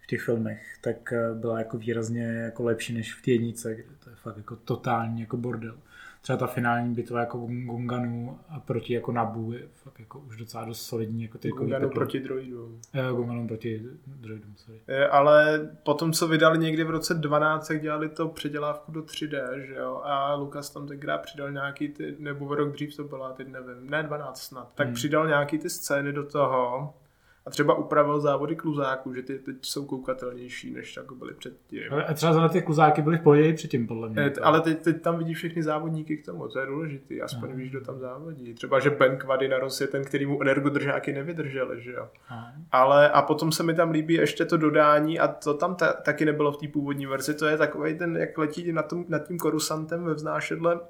[0.00, 3.94] v těch filmech, tak eh, byla jako výrazně jako lepší než v té jednice, kde
[4.04, 5.78] to je fakt jako totální jako bordel
[6.26, 10.64] třeba ta finální bitva jako Gunganu a proti jako Nabu je fakt jako už docela
[10.64, 12.80] dost solidní jako ty Gunganu proti droidům.
[12.94, 14.80] Eh, Gunganu proti droidům, sorry.
[14.88, 19.66] Je, ale potom, co vydali někdy v roce 12, tak dělali to předělávku do 3D,
[19.66, 23.48] že jo, a Lukas tam tenkrát přidal nějaký ty, nebo rok dřív to byla, teď
[23.48, 24.94] nevím, ne 12 snad, tak hmm.
[24.94, 26.94] přidal nějaký ty scény do toho,
[27.46, 31.82] a třeba upravil závody kluzáků, že ty teď jsou koukatelnější, než jako byly předtím.
[31.90, 34.26] Ale třeba za ty kluzáky byly v pohodě předtím, podle mě.
[34.26, 37.58] Et, ale teď, teď, tam vidíš všechny závodníky k tomu, to je důležité, aspoň Aha.
[37.58, 38.54] víš, kdo tam závodí.
[38.54, 42.08] Třeba, že Ben Quadinaros je ten, který mu energodržáky nevydrželi, že jo.
[42.28, 42.52] Aha.
[42.72, 46.24] Ale a potom se mi tam líbí ještě to dodání a to tam ta, taky
[46.24, 49.38] nebylo v té původní verzi, to je takový ten, jak letí nad, tom, nad tím
[49.38, 50.80] korusantem ve vznášedle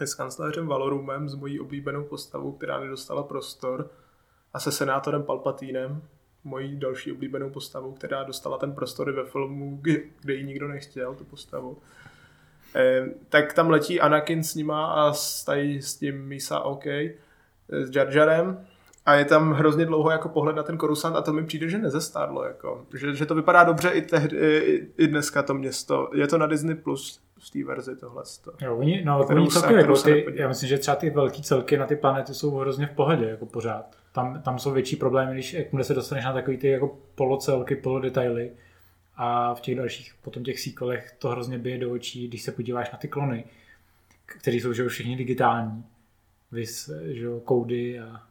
[0.00, 3.90] s kancléřem Valorumem, s mojí oblíbenou postavou, která nedostala prostor
[4.52, 6.02] a se senátorem Palpatínem,
[6.44, 9.78] mojí další oblíbenou postavou, která dostala ten prostor ve filmu,
[10.20, 11.78] kde ji nikdo nechtěl, tu postavu.
[12.76, 17.14] E, tak tam letí Anakin s nima a stají s tím Misa OK, eh,
[17.68, 18.66] s Jar Jarem
[19.06, 21.78] a je tam hrozně dlouho jako pohled na ten korusant a to mi přijde, že
[21.78, 22.86] nezestárlo, jako.
[22.94, 26.10] Že, že to vypadá dobře i, tehdy, i, i dneska to město.
[26.14, 28.22] Je to na Disney Plus v té verzi tohle.
[28.62, 31.86] Jo, oni, no, oni celkově, jako ty, já myslím, že třeba ty velké celky na
[31.86, 35.84] ty planety jsou hrozně v pohodě, jako pořád tam, tam jsou větší problémy, když jakmile
[35.84, 38.52] se dostaneš na takový ty jako polocelky, polodetaily
[39.16, 42.92] a v těch dalších, potom těch sequelech to hrozně bije do očí, když se podíváš
[42.92, 43.44] na ty klony,
[44.26, 45.84] které jsou že všichni digitální,
[46.52, 48.22] vys, že jo, koudy a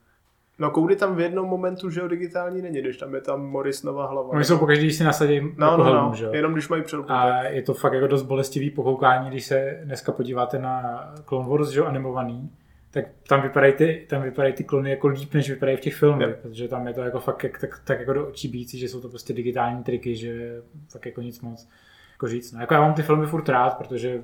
[0.60, 3.84] No koudy tam v jednom momentu, že jo, digitální není, když tam je tam Morris
[3.84, 4.30] nová hlava.
[4.30, 6.32] Oni jsou pokaždé, když si nasadí no, jako no, helmu, no, že jo.
[6.34, 7.12] jenom když mají přelbu.
[7.12, 11.70] A je to fakt jako dost bolestivý pokoukání, když se dneska podíváte na Clone Wars,
[11.70, 12.50] že jo, animovaný,
[12.92, 16.28] tak tam vypadají ty, tam vypadají ty klony jako líp, než vypadají v těch filmech,
[16.28, 16.40] yeah.
[16.42, 19.02] protože tam je to jako fakt jak, tak, tak, jako do očí bící, že jsou
[19.02, 21.70] to prostě digitální triky, že fakt jako nic moc
[22.12, 22.52] jako říct.
[22.52, 24.24] No, jako já mám ty filmy furt rád, protože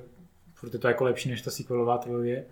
[0.54, 2.44] furt je to jako lepší než ta sequelová trilogie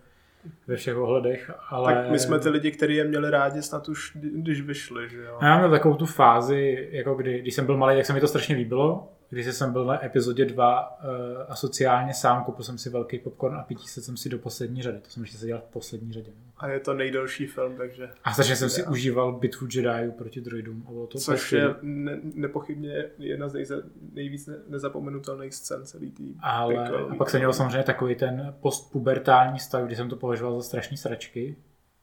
[0.67, 1.93] ve všech ohledech, ale...
[1.93, 5.37] Tak my jsme ty lidi, kteří je měli rádi snad už, když vyšli, že jo?
[5.41, 8.27] Já měl takovou tu fázi, jako kdy, když jsem byl malý, tak se mi to
[8.27, 12.77] strašně líbilo, když jsem byl na epizodě 2 uh, eh, a sociálně sám, koupil jsem
[12.77, 14.99] si velký popcorn a pití se jsem si do poslední řady.
[14.99, 16.31] To jsem ještě seděl v poslední řadě.
[16.57, 18.09] A je to nejdelší film, takže...
[18.23, 20.85] A takže jsem si užíval bitvu Jediů proti droidům.
[20.87, 26.11] A bylo to Což je ne, nepochybně jedna z nejze, nejvíc ne, nezapomenutelných scén celý
[26.11, 26.35] tým.
[26.39, 30.63] Ale a pak jsem měl samozřejmě takový ten postpubertální stav, kdy jsem to považoval za
[30.63, 31.55] strašný sračky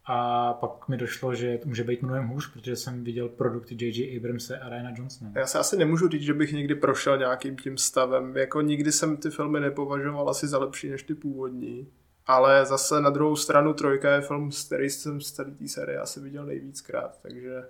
[0.05, 4.17] a pak mi došlo, že to může být mnohem hůř, protože jsem viděl produkty J.J.
[4.17, 5.33] Abramse a Ryana Johnsona.
[5.35, 8.37] Já se asi nemůžu říct, že bych někdy prošel nějakým tím stavem.
[8.37, 11.89] Jako nikdy jsem ty filmy nepovažoval asi za lepší než ty původní.
[12.27, 16.21] Ale zase na druhou stranu Trojka je film, který jsem z celé té série asi
[16.21, 17.65] viděl nejvíckrát, takže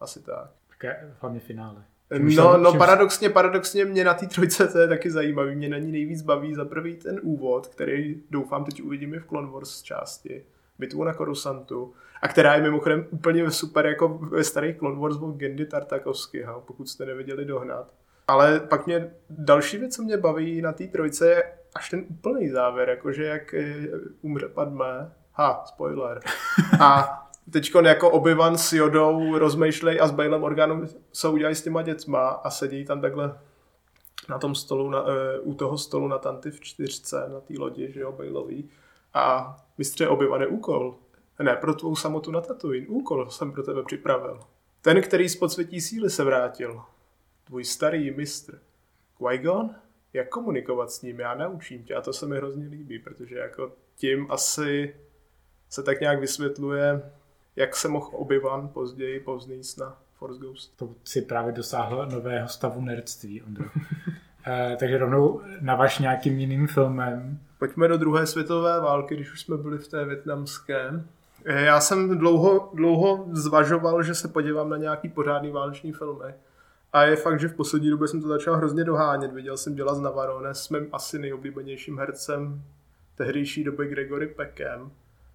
[0.00, 0.50] asi tak.
[0.68, 1.84] Také hlavně finále.
[2.18, 5.56] No, no paradoxně, paradoxně mě na té trojce to je taky zajímavý.
[5.56, 9.50] Mě na ní nejvíc baví za prvý ten úvod, který doufám teď uvidíme v Clone
[9.50, 10.44] Wars části
[10.82, 15.36] bitvu na Korusantu, a která je mimochodem úplně super jako ve starých Clone Wars od
[15.36, 17.86] Gendy Tartakovskyho, pokud jste neviděli dohnat.
[18.28, 21.42] Ale pak mě další věc, co mě baví na té trojce, je
[21.74, 23.88] až ten úplný závěr, jakože jak eh,
[24.22, 25.12] umře Padme.
[25.32, 26.20] Ha, spoiler.
[26.80, 27.18] A
[27.52, 32.28] teď jako obyvan s Jodou rozmýšlej a s Bailem Organem co udělají s těma dětma
[32.28, 33.38] a sedí tam takhle
[34.28, 35.08] na tom stolu, na, uh,
[35.42, 38.70] u toho stolu na Tanty v čtyřce, na té lodi, že jo, Bailový.
[39.14, 40.98] A mistře obyvané úkol.
[41.42, 42.86] Ne pro tvou samotu na Tatooine.
[42.86, 44.40] Úkol jsem pro tebe připravil.
[44.82, 46.82] Ten, který z podsvětí síly se vrátil.
[47.44, 48.58] Tvůj starý mistr.
[49.18, 49.74] Qui-Gon?
[50.12, 51.20] Jak komunikovat s ním?
[51.20, 51.94] Já naučím tě.
[51.94, 54.96] A to se mi hrozně líbí, protože jako tím asi
[55.68, 57.12] se tak nějak vysvětluje,
[57.56, 60.76] jak se mohl obyvan později povznést na Force Ghost.
[60.76, 63.64] To si právě dosáhlo nového stavu nerdství, Ondro.
[64.46, 67.38] Uh, takže rovnou navaž nějakým jiným filmem.
[67.58, 71.04] Pojďme do druhé světové války, když už jsme byli v té větnamské.
[71.44, 76.34] Eh, já jsem dlouho, dlouho zvažoval, že se podívám na nějaký pořádný válečný filmy.
[76.92, 79.32] A je fakt, že v poslední době jsem to začal hrozně dohánět.
[79.32, 82.62] Viděl jsem děla z Navarone s mým asi nejoblíbenějším hercem
[83.14, 84.90] tehdejší doby Gregory Peckem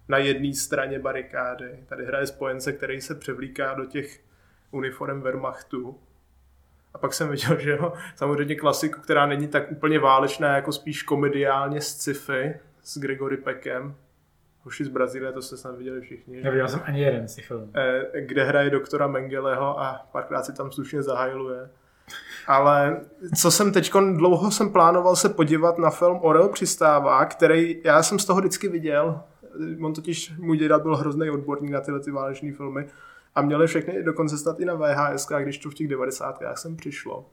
[0.08, 1.78] na jedné straně barikády.
[1.86, 4.20] Tady hraje spojence, který se převlíká do těch
[4.70, 5.98] uniform Wehrmachtu.
[6.94, 11.02] A pak jsem viděl, že jo, samozřejmě klasiku, která není tak úplně válečná, jako spíš
[11.02, 13.94] komediálně z sci-fi s Gregory Peckem.
[14.62, 16.42] Hoši z Brazílie, to jste snad viděli všichni.
[16.42, 17.72] Neviděl jsem ani jeden z těch filmů.
[17.76, 21.70] Eh, kde hraje doktora Mengeleho a párkrát si tam slušně zahajluje.
[22.46, 23.00] Ale
[23.40, 28.18] co jsem teď, dlouho jsem plánoval se podívat na film Orel přistává, který já jsem
[28.18, 29.20] z toho vždycky viděl.
[29.82, 32.88] On totiž, můj děda byl hrozný odborník na tyhle ty váleční filmy
[33.38, 36.38] a měli všechny dokonce stát i na VHS, když to v těch 90.
[36.54, 37.26] jsem přišlo.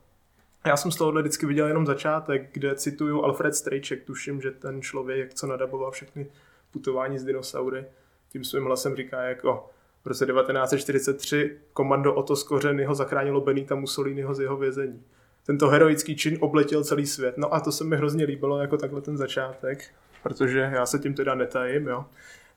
[0.66, 4.82] Já jsem z tohohle vždycky viděl jenom začátek, kde cituju Alfred Strejček, tuším, že ten
[4.82, 6.28] člověk, co nadaboval všechny
[6.72, 7.86] putování s dinosaury,
[8.30, 9.70] tím svým hlasem říká jako
[10.04, 15.04] v roce 1943 komando Otto Skořenyho zachránilo Benita Mussoliniho z jeho vězení.
[15.46, 17.38] Tento heroický čin obletěl celý svět.
[17.38, 19.94] No a to se mi hrozně líbilo jako takhle ten začátek,
[20.24, 22.06] protože já se tím teda netajím, jo.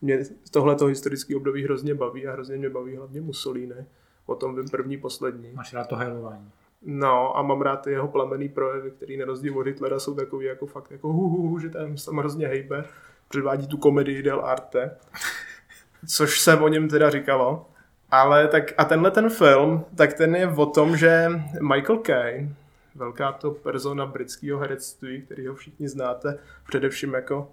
[0.00, 0.18] Mě
[0.50, 3.86] tohleto historické období hrozně baví a hrozně mě baví hlavně Mussolini.
[4.26, 5.52] O tom vím první, poslední.
[5.52, 6.50] Máš rád to hajlování.
[6.82, 10.46] No a mám rád ty jeho plamený projevy, který na rozdíl od Hitlera jsou takový
[10.46, 12.84] jako fakt jako hu, hu, hu že tam, tam hrozně hejbe.
[13.28, 14.96] Předvádí tu komedii del arte
[16.06, 17.66] což se o něm teda říkalo.
[18.10, 21.28] Ale tak a tenhle ten film, tak ten je o tom, že
[21.60, 22.54] Michael Caine,
[22.94, 26.38] velká to persona britského herectví, který ho všichni znáte,
[26.68, 27.50] především jako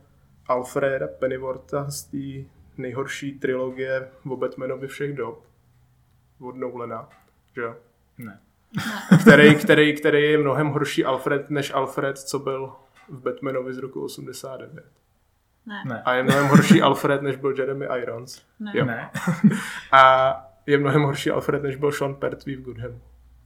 [0.47, 5.45] Alfreda Pennyworta z té nejhorší trilogie o Batmanovi všech dob
[6.39, 7.09] od Nolana,
[7.55, 7.75] že jo?
[8.17, 8.39] Ne.
[9.21, 12.73] Který, který, který je mnohem horší Alfred než Alfred, co byl
[13.09, 14.85] v Batmanovi z roku 89.
[15.65, 15.83] Ne.
[15.85, 16.01] Ne.
[16.01, 18.45] A je mnohem horší Alfred, než byl Jeremy Irons.
[18.59, 18.71] Ne.
[18.75, 18.85] Jo.
[18.85, 19.11] Ne.
[19.91, 20.35] A
[20.65, 23.01] je mnohem horší Alfred, než byl Sean Pertwee v Goodhamu.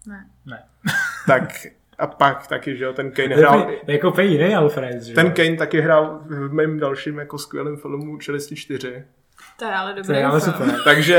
[0.07, 0.29] Ne.
[0.45, 0.63] Ne.
[1.27, 1.49] Tak
[1.99, 3.67] a pak taky, že jo, ten Kane To hrál...
[3.85, 5.15] to jako úplně jiný Alfred, že jo?
[5.15, 9.03] Ten Kane taky hrál v mém dalším jako skvělém filmu Čelisti 4.
[9.59, 10.53] To je ale To dobrý je ale film.
[10.53, 10.75] super.
[10.83, 11.17] Takže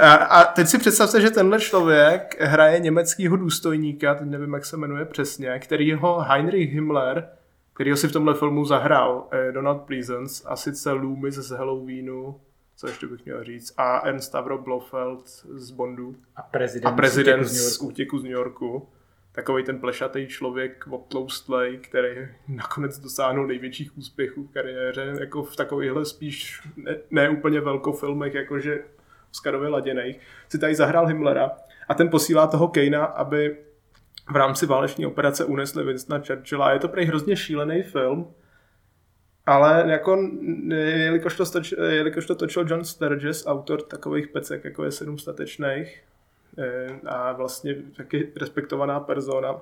[0.00, 4.76] a, a teď si představte, že tenhle člověk hraje německého důstojníka, teď nevím, jak se
[4.76, 7.28] jmenuje přesně, který ho Heinrich Himmler,
[7.74, 12.40] který si v tomhle filmu zahrál eh, Donald Pleasance a sice Loomis z Halloweenu,
[12.76, 17.44] co ještě bych měl říct, a Ernst Stavro Blofeld z Bondu A prezident, a prezident
[17.44, 17.86] z New z Yorku.
[17.86, 18.88] útěku z New Yorku.
[19.36, 26.04] Takový ten plešatý člověk obtloustlej, který nakonec dosáhnul největších úspěchů v kariéře, jako v takovýchhle
[26.04, 28.78] spíš ne, ne úplně velkofilmech, jakože
[29.30, 30.18] Oscarově laděnej,
[30.48, 31.50] si tady zahrál Himmlera
[31.88, 33.56] a ten posílá toho Kejna, aby
[34.32, 36.72] v rámci váleční operace unesli Winstona Churchilla.
[36.72, 38.34] Je to prej hrozně šílený film,
[39.46, 40.30] ale jako,
[40.74, 46.02] jelikož to, stoč, jelikož to točil John Sturges, autor takových pecek, jako je Sedm statečných,
[47.06, 49.60] a vlastně taky respektovaná persona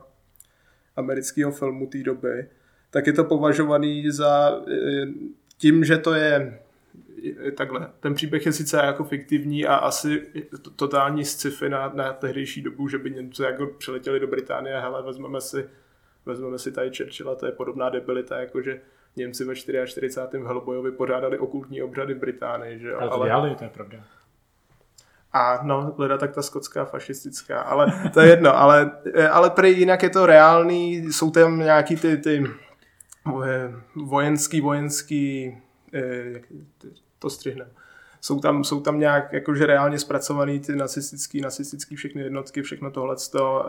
[0.97, 2.49] amerického filmu té doby,
[2.90, 5.07] tak je to považovaný za eh,
[5.59, 6.59] tím, že to je
[7.16, 7.90] je- takhle.
[8.01, 10.26] Ten příběh je sice jako fiktivní a asi
[10.62, 14.80] to- totální sci-fi na, na tehdejší dobu, že by Němci jako přiletěli do Británie a
[14.80, 15.68] hele, vezmeme si,
[16.26, 18.80] vezmeme si tady Churchilla, to je podobná debilita, jako že
[19.16, 20.38] Němci ve 44.
[20.38, 22.95] v Hellboyovi pořádali okultní obřady v Británii, že?
[22.95, 23.99] Ale to dělali, to je pravda.
[25.37, 28.91] A no, leda tak ta skotská fašistická, ale to je jedno, ale,
[29.30, 32.45] ale prý jinak je to reálný, jsou tam nějaký ty, ty
[33.97, 35.57] vojenský, vojenský,
[35.95, 36.41] eh,
[37.18, 37.68] to střihnem.
[38.20, 43.16] Jsou tam, jsou tam nějak jakože reálně zpracovaný ty nacistický, nacistický všechny jednotky, všechno tohle,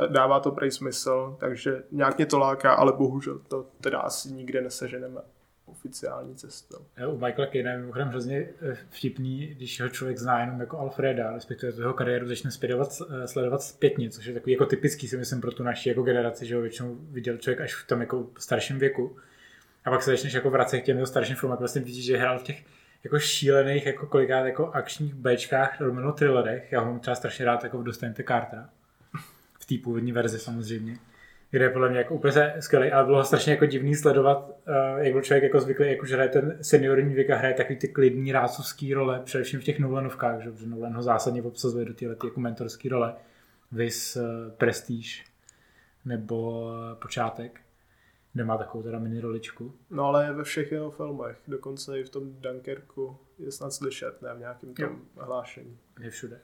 [0.07, 4.61] dává to prej smysl, takže nějak mě to láká, ale bohužel to teda asi nikde
[4.61, 5.21] neseženeme
[5.65, 6.85] oficiální cestou.
[6.97, 10.79] Jo, U Michaela Caine je mimochodem hrozně eh, vtipný, když ho člověk zná jenom jako
[10.79, 15.17] Alfreda, respektive jeho kariéru začne sledovat, eh, sledovat zpětně, což je takový jako typický si
[15.17, 18.27] myslím pro tu naši jako generaci, že ho většinou viděl člověk až v tom jako
[18.39, 19.17] starším věku.
[19.85, 22.39] A pak se začneš jako vracet k těm jeho starším filmům vlastně vidíš, že hrál
[22.39, 22.63] v těch
[23.03, 26.71] jako šílených, jako kolikrát jako akčních Bčkách, romano thrillerech.
[26.71, 28.69] Já ho mám třeba strašně rád jako v Dostaňte Cartera.
[29.59, 30.97] V té původní verzi samozřejmě
[31.55, 35.13] kde je podle mě jako úplně skvělý, ale bylo strašně jako divný sledovat, uh, jak
[35.13, 38.31] byl člověk jako zvyklý, jak už hraje ten seniorní věk a hraje takový ty klidný
[38.31, 42.39] rácovský role, především v těch Nolanovkách, že, Nolan ho zásadně obsazuje do tyhle ty jako
[42.39, 43.15] mentorský role,
[43.71, 44.23] vis uh,
[44.57, 45.23] Prestige
[46.05, 47.61] nebo uh, Počátek,
[48.33, 49.73] kde má takovou teda mini roličku.
[49.89, 54.33] No ale ve všech jeho filmech, dokonce i v tom Dunkerku je snad slyšet, ne
[54.35, 54.95] v nějakém tom Jo.
[55.25, 55.77] hlášení.
[55.99, 56.39] Je všude.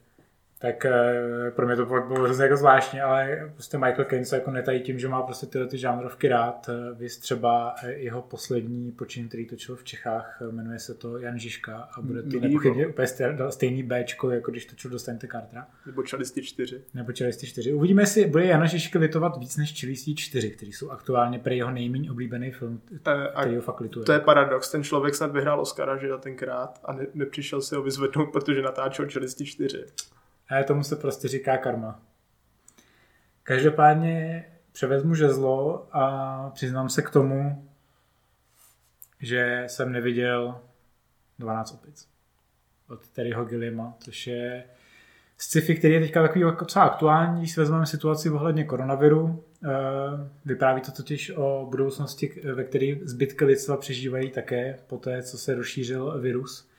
[0.61, 4.35] Tak eh, pro mě to pak bylo hrozně jako zvláštní, ale prostě Michael Caine se
[4.35, 6.69] jako netají tím, že má prostě tyhle ty žánrovky rád.
[6.69, 11.39] Eh, Vy třeba eh, jeho poslední počin, který točil v Čechách, jmenuje se to Jan
[11.39, 15.67] Žižka a bude to nepochybně úplně stej- stejný Bčko, jako když točil Dostaňte Cartera.
[15.85, 16.81] Nebo Čalisti 4.
[16.93, 17.73] Nebo Čelisti 4.
[17.73, 21.71] Uvidíme, jestli bude Jana Žižka litovat víc než Čelisti 4, který jsou aktuálně pro jeho
[21.71, 22.81] nejméně oblíbený film,
[23.33, 24.05] který ho fakt lituje.
[24.05, 27.81] to je paradox, ten člověk snad vyhrál Oscara, že tenkrát a ne, nepřišel si ho
[27.83, 29.85] vyzvednout, protože natáčel Čelisti 4.
[30.51, 31.99] A tomu se prostě říká karma.
[33.43, 37.69] Každopádně převezmu žezlo a přiznám se k tomu,
[39.19, 40.59] že jsem neviděl
[41.39, 42.07] 12 opic
[42.89, 44.63] od Terryho Gilliama, což je
[45.37, 49.43] sci-fi, který je teďka takový docela aktuální, když si vezmeme situaci ohledně koronaviru.
[49.63, 49.69] Eh,
[50.45, 55.55] Vypráví to totiž o budoucnosti, ve které zbytky lidstva přežívají také po té, co se
[55.55, 56.69] rozšířil virus.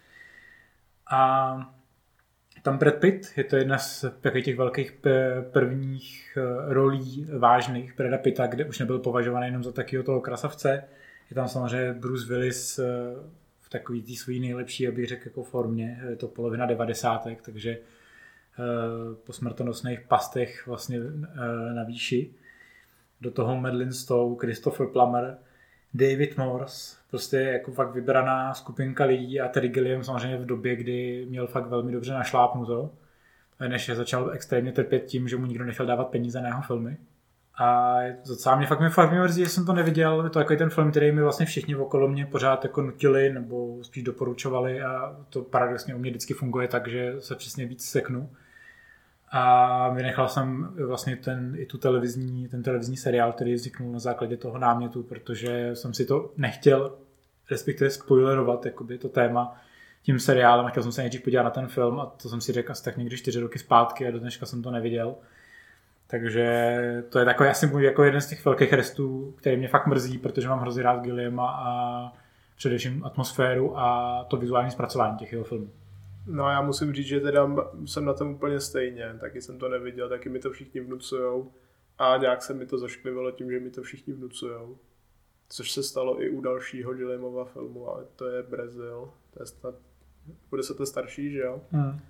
[1.10, 1.74] A
[2.62, 4.04] tam Brad Pitt, je to jedna z
[4.44, 5.00] těch velkých
[5.52, 10.84] prvních eh, rolí vážných Brada Pitta, kde už nebyl považovaný jenom za takového toho krasavce.
[11.30, 12.84] Je tam samozřejmě Bruce Willis eh,
[13.60, 16.02] v takový té své nejlepší, abych řekl, jako formě.
[16.10, 17.78] Je to polovina devadesátek, takže eh,
[19.26, 21.00] po smrtonosných pastech vlastně
[21.74, 22.34] na výši.
[23.20, 25.38] Do toho Madeline Stowe, Christopher Plummer,
[25.94, 31.26] David Morse, prostě jako fakt vybraná skupinka lidí a Terry Gilliam samozřejmě v době, kdy
[31.28, 32.90] měl fakt velmi dobře našlápnuto,
[33.68, 36.96] než začal extrémně trpět tím, že mu nikdo nechtěl dávat peníze na jeho filmy.
[37.58, 40.24] A docela mě fakt, mě fakt mrzí, že jsem to neviděl.
[40.24, 43.78] Je to jako ten film, který mi vlastně všichni okolo mě pořád jako nutili nebo
[43.84, 48.30] spíš doporučovali a to paradoxně u mě vždycky funguje tak, že se přesně víc seknu.
[49.34, 54.36] A vynechal jsem vlastně ten, i tu televizní, ten televizní seriál, který vzniknul na základě
[54.36, 56.94] toho námětu, protože jsem si to nechtěl,
[57.50, 59.56] respektive spoilerovat, jakoby to téma
[60.02, 60.66] tím seriálem.
[60.66, 62.96] Chtěl jsem se nejdřív podívat na ten film a to jsem si řekl asi tak
[62.96, 65.14] někdy čtyři roky zpátky a do dneška jsem to neviděl.
[66.06, 69.86] Takže to je takový asi můj jako jeden z těch velkých restů, který mě fakt
[69.86, 72.12] mrzí, protože mám hrozně rád Gilliama a
[72.56, 75.70] především atmosféru a to vizuální zpracování těch jeho filmů.
[76.26, 79.68] No a já musím říct, že teda jsem na tom úplně stejně, taky jsem to
[79.68, 81.52] neviděl, taky mi to všichni vnucujou
[81.98, 84.78] a nějak se mi to zašklivilo tím, že mi to všichni vnucujou.
[85.48, 89.74] Což se stalo i u dalšího Gilliamova filmu, ale to je Brazil, to je snad,
[90.50, 91.60] bude se to starší, že jo?
[91.70, 92.00] Hmm.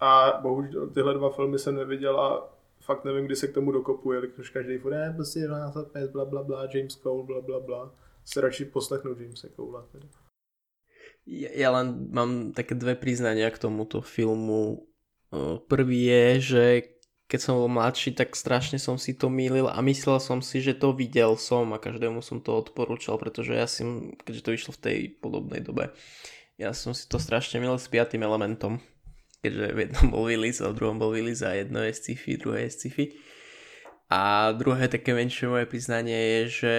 [0.00, 4.22] A bohužel tyhle dva filmy jsem neviděl a fakt nevím, kdy se k tomu dokopuje,
[4.34, 5.76] když každý furt, ne, prostě 12
[6.12, 7.94] bla bla bla, James Cole, bla bla bla.
[8.24, 9.82] Se radši poslechnu Jamesa Cole.
[9.92, 10.06] Teda.
[11.28, 14.90] Ja, len mám také dve priznania k tomuto filmu.
[15.70, 16.64] Prvý je, že
[17.30, 20.76] keď som bol mladší, tak strašne som si to mýlil a myslel som si, že
[20.76, 23.86] to videl som a každému som to odporúčal, pretože ja si,
[24.20, 25.96] keďže to vyšlo v tej podobnej dobe,
[26.60, 28.84] ja som si to strašne milil s piatým elementom,
[29.40, 32.68] keďže v jednom bol Willis a v druhom bol Willis a jedno je sci-fi, druhé
[32.68, 33.04] je sci-fi.
[34.12, 36.74] A druhé také menšie moje priznanie je, že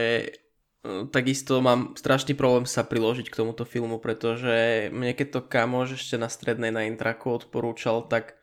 [0.84, 6.20] takisto mám strašný problém sa priložiť k tomuto filmu, pretože mne keď to kamož ešte
[6.20, 8.36] na strednej na intraku odporúčal, tak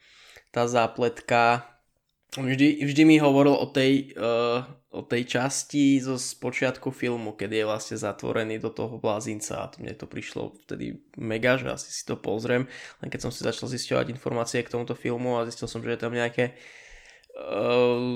[0.48, 1.68] tá zápletka
[2.32, 7.68] vždy, vždy mi hovoril o tej, uh, o tej časti zo spočiatku filmu, keď je
[7.68, 12.02] vlastne zatvorený do toho blázinca a to mne to prišlo vtedy mega, že asi si
[12.08, 12.64] to pozriem,
[13.04, 16.00] len keď som si začal zisťovať informácie k tomuto filmu a zistil som, že je
[16.00, 16.56] tam nejaké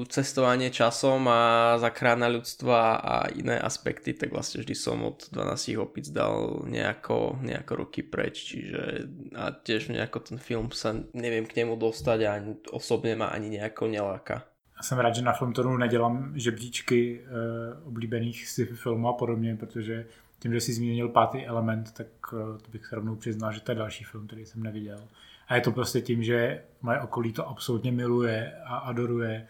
[0.08, 6.08] cestovanie časom a zachrana ľudstva a iné aspekty, tak vlastne vždy som od 12 opic
[6.12, 11.76] dal nejako, nejako ruky preč, čiže a tiež nejako ten film sa neviem k nemu
[11.80, 12.32] dostať a
[12.70, 14.44] osobne ma ani nejako neláka.
[14.76, 20.06] Já jsem rád, že na Filmtonu nedělám žebříčky e, oblíbených sci-fi filmů a podobně, protože
[20.38, 23.72] tím, že jsi zmínil pátý element, tak e, to bych se rovnou přiznal, že to
[23.72, 25.00] je další film, který jsem neviděl.
[25.48, 29.46] A je to prostě tím, že moje okolí to absolutně miluje a adoruje.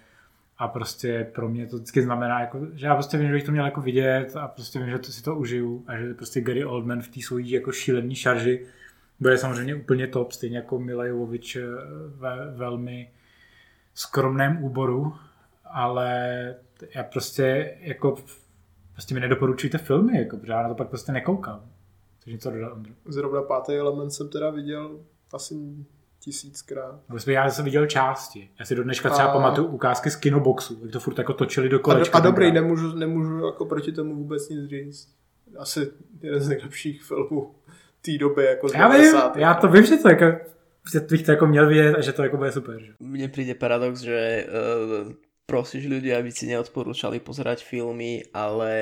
[0.59, 3.53] A prostě pro mě to vždycky znamená, jako, že já prostě vím, že bych to
[3.53, 6.65] měl jako vidět a prostě vím, že to si to užiju a že prostě Gary
[6.65, 8.67] Oldman v té svojí jako šílený šarži
[9.21, 11.59] bude samozřejmě úplně top, stejně jako Mila Jovovič
[12.17, 13.11] ve velmi
[13.95, 15.15] skromném úboru,
[15.65, 16.55] ale
[16.95, 18.17] já prostě jako
[18.93, 21.61] prostě mi nedoporučujte filmy, jako, protože já na to pak prostě nekoukám.
[22.21, 22.93] Což něco dodal Ondro.
[23.07, 25.01] Zrovna pátý element jsem teda viděl
[25.35, 25.55] asi
[26.21, 27.01] tisíckrát.
[27.27, 28.51] Já jsem viděl části.
[28.59, 29.33] Já si do dneška třeba a...
[29.33, 32.19] pamatuju ukázky z kinoboxu, jak to furt jako točili do kolečka.
[32.19, 35.15] A, do, a dobrý, nemůžu, nemůžu jako proti tomu vůbec nic říct.
[35.59, 37.55] Asi jeden z nejlepších filmů
[38.01, 40.55] té doby, jako z já, vím, já to vím, že to jako
[40.93, 42.81] že bych to jako měl vidět a že to jako bude super.
[42.81, 42.93] Že?
[43.01, 44.47] Mně přijde paradox, že
[45.07, 45.13] uh,
[45.45, 48.73] prosíš ľudia, aby si neodporúčali pozerať filmy, ale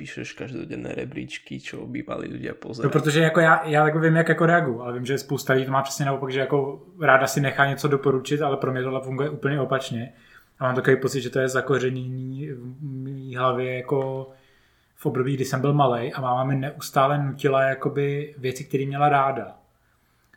[0.00, 2.88] píšeš každodenné rebríčky, čo by mali ľudia pozerať.
[2.88, 5.66] No, protože jako já, já jako vím, jak jako reaguju, ale vím, že spousta lidí
[5.66, 9.00] to má přesně naopak, že jako ráda si nechá něco doporučit, ale pro mě tohle
[9.00, 10.12] funguje úplně opačně.
[10.58, 14.30] A mám takový pocit, že to je zakořenění v mý hlavě jako
[14.96, 19.08] v období, kdy jsem byl malý a máma mi neustále nutila jakoby věci, které měla
[19.08, 19.56] ráda.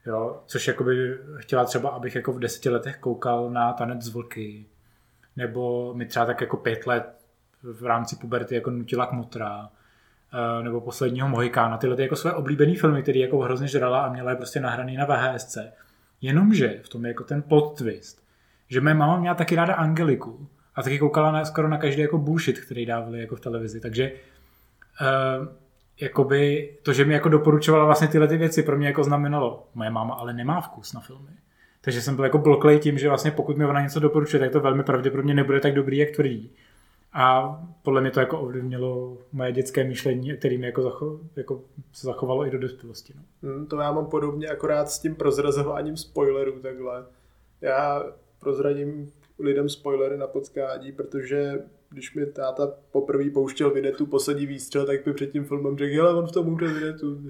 [0.05, 4.65] Jo, což jakoby chtěla třeba, abych jako v deseti letech koukal na tanec z vlky,
[5.35, 7.25] nebo mi třeba tak jako pět let
[7.63, 9.69] v rámci puberty jako nutila k motra,
[10.33, 14.11] eh, nebo posledního Mohikána, tyhle ty jako své oblíbené filmy, které jako hrozně žrala a
[14.11, 15.57] měla je prostě nahraný na VHSC.
[16.21, 18.23] Jenomže v tom je jako ten plot twist,
[18.69, 22.17] že moje máma měla taky ráda Angeliku a taky koukala na, skoro na každý jako
[22.17, 25.47] bullshit, který dávali jako v televizi, takže uh,
[26.01, 29.89] jakoby to, že mi jako doporučovala vlastně tyhle ty věci, pro mě jako znamenalo, moje
[29.89, 31.29] máma ale nemá vkus na filmy.
[31.85, 34.59] Takže jsem byl jako bloklej tím, že vlastně pokud mi ona něco doporučuje, tak to
[34.59, 36.51] velmi pravděpodobně nebude tak dobrý, jak tvrdí.
[37.13, 41.61] A podle mě to jako ovlivnilo moje dětské myšlení, kterým jako, zacho, jako
[41.93, 43.13] se zachovalo i do dospělosti.
[43.15, 43.51] No.
[43.51, 47.05] Hmm, to já mám podobně akorát s tím prozrazováním spoilerů takhle.
[47.61, 48.03] Já
[48.39, 51.53] prozradím lidem spoilery na potkání, protože
[51.95, 56.15] když mi táta poprvé pouštěl Vinetu poslední výstřel, tak by před tím filmem řekl, hele,
[56.15, 57.21] on v tom umře Vinetu.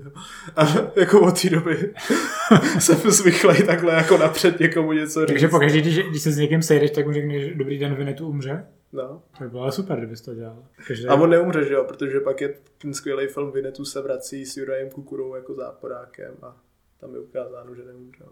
[0.56, 1.94] A jako od té doby
[2.80, 5.28] jsem zvyklý takhle jako napřed někomu něco říct.
[5.28, 8.66] Takže pokaždé, když, když se s někým sejdeš, tak mu řekneš, dobrý den, Vinetu umře?
[8.94, 9.22] No.
[9.38, 10.64] To by bylo super, kdybys to dělal.
[10.88, 11.10] Každé...
[11.10, 14.58] A on neumře, že jo, protože pak je ten skvělý film Vinetu se vrací s
[14.58, 16.58] Jurajem Kukurou jako záporákem a
[17.00, 18.28] tam je ukázáno, že neumřel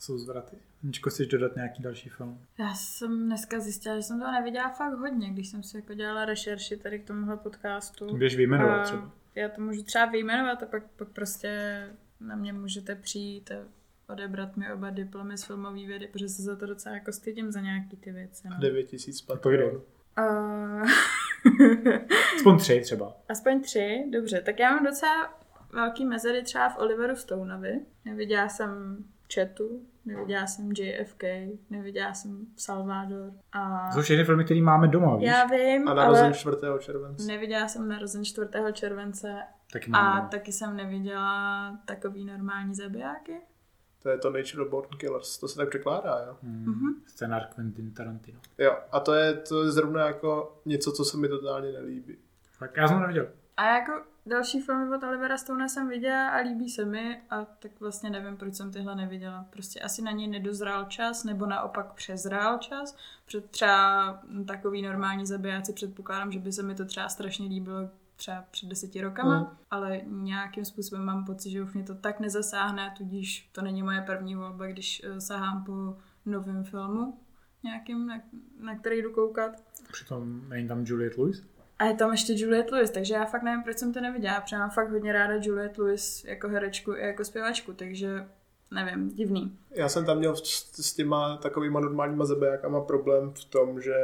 [0.00, 0.56] jsou zvraty.
[0.82, 2.40] Ničko, chceš dodat nějaký další film?
[2.58, 6.24] Já jsem dneska zjistila, že jsem toho neviděla fakt hodně, když jsem si jako dělala
[6.24, 8.16] rešerši tady k tomuhle podcastu.
[8.16, 9.12] Běž vyjmenovat třeba.
[9.34, 11.82] Já to můžu třeba vyjmenovat a pak, pak prostě
[12.20, 13.54] na mě můžete přijít a
[14.12, 17.60] odebrat mi oba diplomy z filmové vědy, protože se za to docela jako stydím za
[17.60, 18.48] nějaký ty věci.
[18.48, 18.56] No.
[18.60, 19.82] 9000 patronů.
[22.36, 23.16] Aspoň tři třeba.
[23.28, 24.40] Aspoň tři, dobře.
[24.40, 25.40] Tak já mám docela
[25.72, 27.80] velký mezery třeba v Oliveru Stoneovi.
[28.04, 31.24] Neviděla jsem Chatu, neviděla jsem JFK,
[31.70, 33.32] neviděla jsem Salvador.
[33.52, 33.88] A...
[33.88, 35.28] To jsou všechny filmy, které máme doma, víš?
[35.28, 36.56] Já vím, A narozen 4.
[36.78, 37.26] července.
[37.26, 38.48] Neviděla jsem narozen 4.
[38.72, 39.36] července.
[39.72, 40.28] Taky a doma.
[40.30, 43.40] taky jsem neviděla takový normální zabijáky.
[44.02, 46.36] To je to Natural Born Killers, to se tak překládá, jo?
[46.42, 46.64] Hmm.
[46.64, 46.94] Mm-hmm.
[47.06, 48.40] Scénář Quentin Tarantino.
[48.58, 52.16] Jo, a to je, to je zrovna jako něco, co se mi totálně nelíbí.
[52.58, 53.26] Tak já jsem neviděl.
[53.56, 53.92] A jako
[54.30, 58.36] další filmy od Olivera Stone jsem viděla a líbí se mi a tak vlastně nevím,
[58.36, 59.46] proč jsem tyhle neviděla.
[59.50, 62.96] Prostě asi na ně nedozrál čas, nebo naopak přezrál čas.
[63.26, 68.44] Před třeba takový normální zabijáci předpokládám, že by se mi to třeba strašně líbilo třeba
[68.50, 69.46] před deseti rokama, mm.
[69.70, 74.00] ale nějakým způsobem mám pocit, že už mě to tak nezasáhne, tudíž to není moje
[74.00, 77.18] první volba, když uh, sahám po novém filmu
[77.62, 78.20] nějakým, na,
[78.60, 79.52] na který jdu koukat.
[79.92, 81.46] Přitom není tam Juliette Lewis?
[81.80, 84.40] A je tam ještě Juliette Lewis, takže já fakt nevím, proč jsem to neviděla.
[84.40, 88.26] Protože mám fakt hodně ráda Juliette Lewis jako herečku i jako zpěvačku, takže
[88.70, 89.58] nevím, divný.
[89.70, 93.94] Já jsem tam měl s těma takovýma normálníma zabijákama problém v tom, že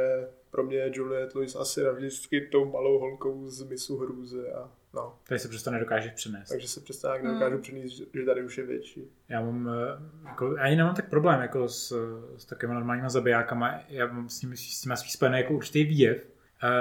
[0.51, 5.13] pro mě je Juliette Lewis asi navždycky tou malou holkou z misu hrůzy a no.
[5.27, 6.49] Tady se přesto nedokážeš přenést.
[6.49, 7.61] Takže se přesto jak nedokážu hmm.
[7.61, 9.11] přenést, že tady už je větší.
[9.29, 11.93] Já mám, eh, jako, ani nemám tak problém jako s,
[12.37, 16.36] s takovými normálníma zabijákama, já mám s nimi, s nimi spojený jako určitý výjev,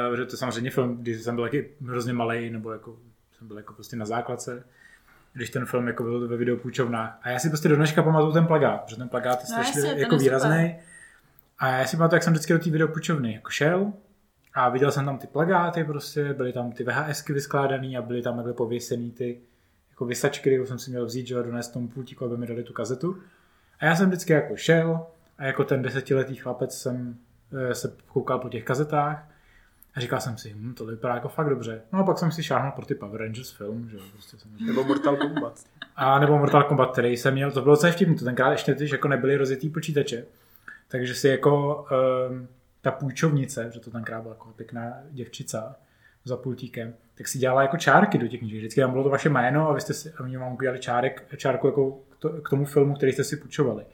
[0.08, 2.96] Uh, že to je samozřejmě film, když jsem byl taky hrozně malý, nebo jako
[3.32, 4.64] jsem byl jako prostě na základce,
[5.32, 7.18] když ten film jako byl ve videopůjčovnách.
[7.22, 10.00] A já si prostě do dneška pamatuju ten plagát, protože ten plagát je no, strašně
[10.00, 10.76] jako výrazný.
[11.58, 13.92] A já si pamatuju, jak jsem vždycky do té videopůjčovny jako šel
[14.54, 18.36] a viděl jsem tam ty plagáty prostě, byly tam ty VHSky vyskládaný a byly tam
[18.36, 19.40] takhle pověsený ty
[19.90, 22.72] jako vysačky, které jsem si měl vzít, že donést tomu pultíku, aby mi dali tu
[22.72, 23.18] kazetu.
[23.80, 25.06] A já jsem vždycky jako šel
[25.38, 27.16] a jako ten desetiletý chlapec jsem
[27.70, 29.28] eh, se koukal po těch kazetách
[29.96, 31.82] a říkal jsem si, hm, to vypadá jako fakt dobře.
[31.92, 34.84] No a pak jsem si šáhnul pro ty Power Rangers film, že prostě jsem Nebo
[34.84, 35.60] Mortal Kombat.
[35.96, 38.92] A nebo Mortal Kombat, který jsem měl, to bylo celé vtipný, to tenkrát ještě ty
[38.92, 40.24] jako nebyly rozjetý počítače.
[40.88, 41.84] Takže si jako
[42.30, 42.48] um,
[42.82, 45.76] ta půjčovnice, že to tenkrát byla jako pěkná děvčica
[46.24, 48.58] za pultíkem, tak si dělala jako čárky do těch knížek.
[48.58, 51.36] Vždycky tam bylo to vaše jméno a vy jste si, a oni vám udělali čárek,
[51.36, 53.84] čárku jako k, to, k tomu filmu, který jste si půjčovali.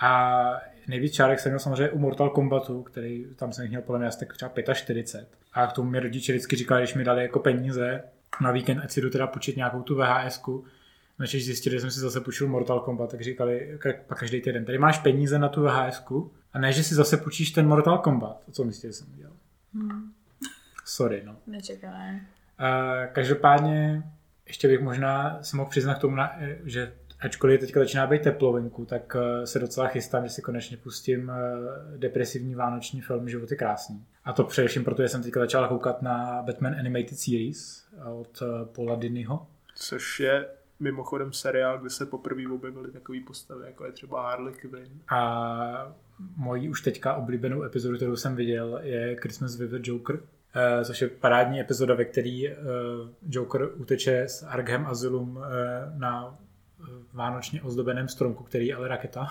[0.00, 0.40] A
[0.88, 4.18] nejvíc čárek jsem měl samozřejmě u Mortal Kombatu, který tam jsem měl podle mě asi
[4.18, 5.38] tak třeba 45.
[5.52, 8.02] A k tomu mi rodiče vždycky říkali, když mi dali jako peníze
[8.40, 10.42] na víkend, ať si jdu teda počít nějakou tu vhs
[11.18, 14.78] než zjistili, že jsem si zase půjčil Mortal Kombat, tak říkali pak každý týden, tady
[14.78, 16.04] máš peníze na tu vhs
[16.52, 18.44] a ne, že si zase půjčíš ten Mortal Kombat.
[18.52, 19.36] Co myslíte, že jsem udělal?
[19.74, 20.12] Hmm.
[20.84, 21.36] Sorry, no.
[21.46, 22.26] Nečekané.
[22.60, 24.02] Uh, každopádně
[24.46, 26.16] ještě bych možná se mohl přiznat k tomu,
[26.64, 26.92] že
[27.24, 31.30] ačkoliv teďka začíná být teplo venku, tak eh, se docela chystám, že si konečně pustím
[31.30, 34.04] eh, depresivní vánoční film Život je krásný.
[34.24, 38.42] A to především proto, že jsem teďka začal koukat na Batman Animated Series od
[38.74, 39.46] Paula Diniho.
[39.74, 40.46] Což je
[40.80, 45.00] mimochodem seriál, kde se poprvé objevily takové postavy, jako je třeba Harley Quinn.
[45.08, 45.94] A
[46.36, 50.20] mojí už teďka oblíbenou epizodu, kterou jsem viděl, je Christmas with the Joker,
[50.54, 52.56] eh, což je parádní epizoda, ve který eh,
[53.28, 56.38] Joker uteče z Arkham Asylum eh, na
[57.12, 59.28] vánočně ozdobeném stromku, který je ale raketa.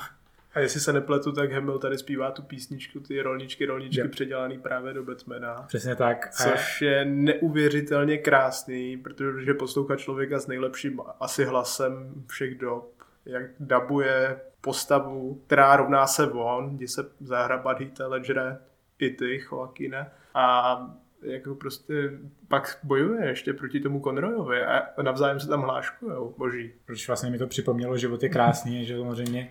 [0.54, 4.12] A jestli se nepletu, tak Hamill tady zpívá tu písničku, ty rolničky, rolničky yep.
[4.12, 5.64] předělaný právě do Batmana.
[5.68, 6.34] Přesně tak.
[6.34, 12.94] Což je neuvěřitelně krásný, protože poslouchá člověka s nejlepším asi hlasem všech dob,
[13.26, 18.58] jak dabuje postavu, která rovná se von, kdy se zahrabat Heath Ledgere,
[19.00, 20.12] i ty, Joaquine.
[20.34, 20.78] A
[21.24, 22.12] jako prostě
[22.48, 26.72] pak bojuje ještě proti tomu Conroyovi a navzájem se tam hláškujou, boží.
[26.86, 29.50] Proč vlastně mi to připomnělo, život je krásný, že samozřejmě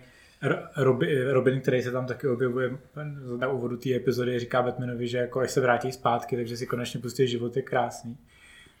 [1.31, 2.77] Robin, který se tam taky objevuje
[3.37, 6.99] na úvodu té epizody, říká Batmanovi, že jako až se vrátí zpátky, takže si konečně
[6.99, 8.17] pustí život je krásný.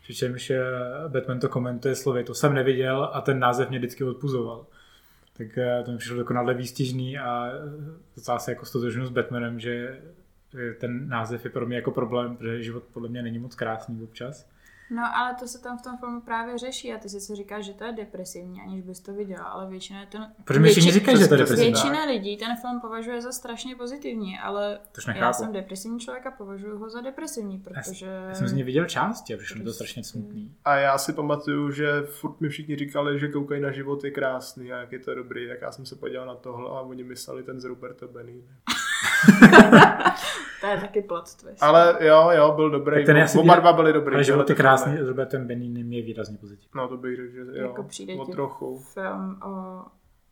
[0.01, 0.63] Přičemž eh,
[1.07, 4.65] Batman to komentuje slovy, to jsem neviděl a ten název mě vždycky odpuzoval.
[5.37, 7.51] Tak eh, to mi přišlo dokonale výstižný a
[8.15, 10.01] docela se jako s Batmanem, že
[10.79, 14.53] ten název je pro mě jako problém, protože život podle mě není moc krásný občas.
[14.91, 17.65] No, ale to se tam v tom filmu právě řeší a ty si se říkáš,
[17.65, 20.33] že to je depresivní, aniž bys to viděla, ale většina je ten...
[20.43, 21.71] Proč mi všichni říkají, že to je depresivní?
[21.71, 24.79] Většina lidí ten film považuje za strašně pozitivní, ale
[25.15, 28.05] já jsem depresivní člověk a považuji ho za depresivní, protože...
[28.05, 30.55] Já jsem z něj viděl části a přišlo mi to strašně smutný.
[30.65, 34.73] A já si pamatuju, že furt mi všichni říkali, že koukají na život je krásný
[34.73, 37.43] a jak je to dobrý, tak já jsem se podíval na tohle a oni mysleli
[37.43, 38.43] ten z Roberta Benny.
[40.61, 41.63] to je taky plot twist.
[41.63, 43.05] Ale jo, jo, byl dobrý.
[43.05, 44.13] ten Oba dva byli dobrý.
[44.13, 46.69] Ale život je krásný s Robertem Beninem je výrazně pozitivní.
[46.75, 47.67] No to bych řekl, že jo.
[47.67, 48.79] Jako přijde o trochu.
[48.79, 49.83] film o,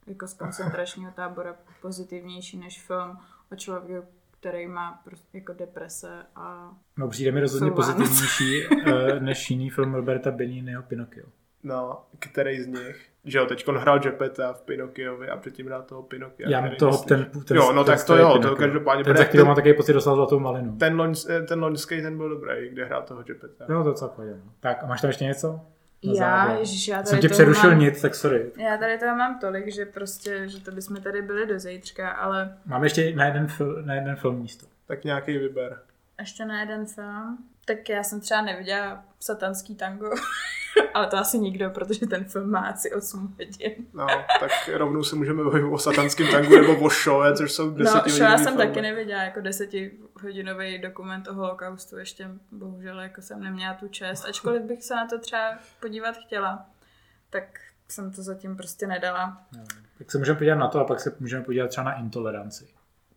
[0.07, 3.17] jako z koncentračního tábora pozitivnější než film
[3.51, 4.07] o člověku,
[4.39, 6.71] který má prostě jako deprese a...
[6.97, 11.25] No přijde mi rozhodně pozitivnější eh, než jiný film Roberta Beniniho Pinocchio.
[11.63, 13.10] No, který z nich?
[13.25, 16.49] Že jo, teď hrál Jepeta v Pinokiovi a předtím hrál toho Pinokia.
[16.49, 19.03] Já mám toho, ten, ten, Jo, no ten, tak to jo, to každopádně.
[19.03, 20.75] Ten, který má taky pocit dostal zlatou malinu.
[20.77, 21.13] Ten, loň,
[21.47, 23.65] ten loňský, ten byl dobrý, kde hrál toho Jepeta.
[23.69, 24.51] Jo, to co no.
[24.59, 25.61] Tak a máš tam ještě něco?
[26.03, 28.51] já, ježiš, já tady Jsem tě přerušil mám, nic, tak sorry.
[28.57, 32.57] Já tady toho mám tolik, že prostě, že to bychom tady byli do zítřka, ale...
[32.65, 34.65] Máme ještě na jeden, fil, na jeden film místo.
[34.87, 35.79] Tak nějaký vyber.
[36.19, 37.37] Ještě na jeden film?
[37.65, 40.09] Tak já jsem třeba neviděla satanský tango.
[40.93, 43.75] Ale to asi nikdo, protože ten film má asi 8 hodin.
[43.93, 44.07] no,
[44.39, 48.21] tak rovnou se můžeme bavit o satanském tangu nebo o show, což jsou No, show
[48.21, 48.67] já jsem filmy.
[48.67, 54.61] taky neviděla, jako desetihodinový dokument o holokaustu, ještě bohužel jako jsem neměla tu čest, ačkoliv
[54.61, 56.65] bych se na to třeba podívat chtěla,
[57.29, 57.43] tak
[57.87, 59.41] jsem to zatím prostě nedala.
[59.57, 59.63] No,
[59.97, 62.67] tak se můžeme podívat na to a pak se můžeme podívat třeba na intoleranci.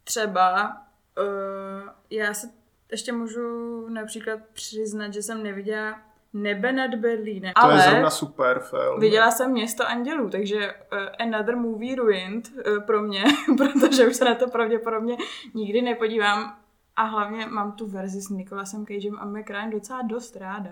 [0.05, 0.77] Třeba.
[1.19, 2.47] Uh, já se
[2.91, 6.01] ještě můžu například přiznat, že jsem neviděla
[6.35, 7.53] Nebe nad Berlínem.
[7.53, 9.01] To Ale je zrovna super film.
[9.01, 13.25] Viděla jsem Město andělů, takže uh, another movie ruined uh, pro mě,
[13.57, 15.17] protože už se na to pravděpodobně
[15.55, 16.57] nikdy nepodívám.
[16.97, 20.71] A hlavně mám tu verzi s Nicolasem Cagem a McRyan docela dost ráda.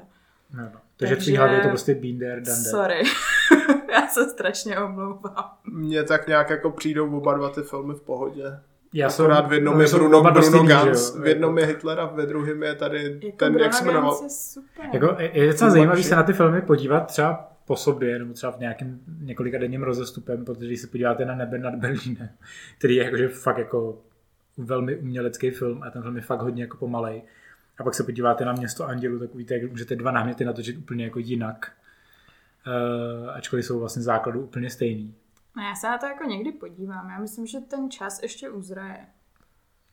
[0.55, 0.71] No, no.
[0.97, 3.03] Takže, takže tvý hlavě je to prostě there, done Sorry.
[3.93, 5.51] Já se strašně omlouvám.
[5.65, 8.45] Mně tak nějak jako přijdou oba dva ty filmy v pohodě.
[8.95, 12.07] Já jsem rád v jednom no, je Bruno, Bruno Gans, v jednom je Hitler a
[12.07, 14.21] ve druhém je tady jako ten, Bruno jak se jmenoval.
[14.93, 18.59] Jako, je docela zajímavý se na ty filmy podívat třeba po sobě, nebo třeba v
[18.61, 22.29] nějakém několika denním rozestupem, protože když se podíváte na Nebe nad Berlínem,
[22.79, 23.99] který je jakože fakt jako
[24.59, 27.23] velmi umělecký film a ten film je fakt hodně jako pomalej.
[27.79, 31.05] A pak se podíváte na Město Andělu, tak uvidíte, jak můžete dva náměty natočit úplně
[31.05, 31.73] jako jinak.
[32.67, 35.15] Uh, ačkoliv jsou vlastně základu úplně stejný.
[35.57, 37.11] No já se na to jako někdy podívám.
[37.11, 39.07] Já myslím, že ten čas ještě uzraje.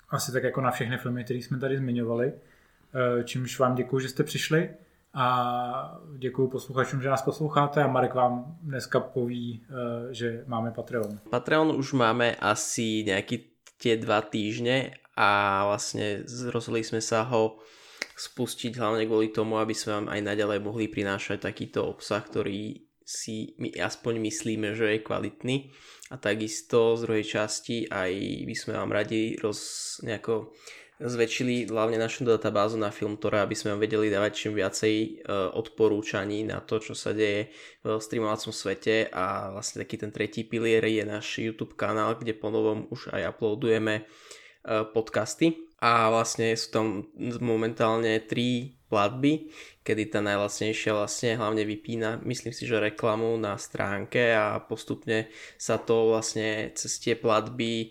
[0.09, 2.33] Asi tak jako na všechny filmy, které jsme tady zmiňovali.
[2.33, 4.69] Eh, čímž vám děkuji, že jste přišli
[5.13, 11.19] a děkuji posluchačům, že nás posloucháte a Marek vám dneska poví, eh, že máme Patreon.
[11.29, 13.49] Patreon už máme asi nějaký
[13.79, 17.59] tie dva týždne a vlastně rozhodli jsme sa ho
[18.15, 23.57] spustiť hlavne kvôli tomu, aby sme vám aj naďalej mohli prinášať takýto obsah, ktorý si
[23.57, 25.73] my aspoň myslíme, že je kvalitný.
[26.13, 28.11] A takisto z druhej časti aj
[28.45, 30.53] by sme vám radi roz, nejako
[30.99, 35.07] zväčšili hlavne našu databázu na film, ktorá aby sme vám vedeli dávať čím viacej e,
[35.55, 37.49] odporúčaní na to, čo sa deje
[37.81, 39.07] v streamovacom svete.
[39.09, 43.95] A vlastne taký ten tretí pilier je náš YouTube kanál, kde ponovom už aj uploadujeme
[43.95, 44.03] e,
[44.91, 46.85] podcasty a vlastne sú tam
[47.39, 49.53] momentálne tri platby,
[49.85, 55.77] kedy tá najlacnejšia vlastne hlavne vypína, myslím si, že reklamu na stránke a postupne sa
[55.77, 57.87] to vlastne cez tie platby e,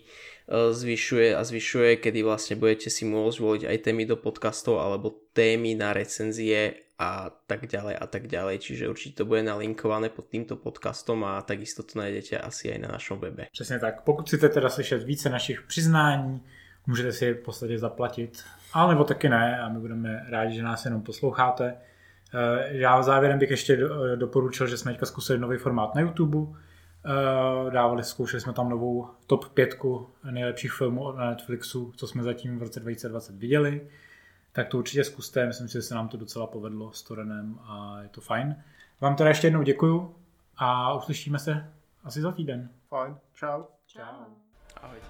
[0.75, 5.73] zvyšuje a zvyšuje, kedy vlastne budete si môcť voliť aj témy do podcastov alebo témy
[5.79, 8.59] na recenzie a tak ďalej a tak ďalej.
[8.59, 12.89] Čiže určite to bude nalinkované pod týmto podcastom a takisto to najdete asi aj na
[12.91, 13.47] našom webe.
[13.51, 14.03] Přesně tak.
[14.03, 16.43] Pokud chcete teda slyšet více našich přiznání,
[16.87, 20.63] můžete si je v podstatě zaplatit, ale nebo taky ne a my budeme rádi, že
[20.63, 21.75] nás jenom posloucháte.
[22.33, 23.77] Eh, já závěrem bych ještě
[24.15, 26.59] doporučil, že jsme teďka zkusili nový formát na YouTube.
[27.05, 29.77] Eh, dávali, zkoušeli jsme tam novou top 5
[30.31, 33.87] nejlepších filmů na Netflixu, co jsme zatím v roce 2020 viděli.
[34.51, 37.99] Tak to určitě zkuste, myslím si, že se nám to docela povedlo s Torenem a
[38.01, 38.55] je to fajn.
[39.01, 40.15] Vám teda ještě jednou děkuju
[40.57, 41.71] a uslyšíme se
[42.03, 42.69] asi za týden.
[42.89, 43.63] Fajn, čau.
[43.87, 44.01] Čau.
[44.81, 45.08] Ahojte.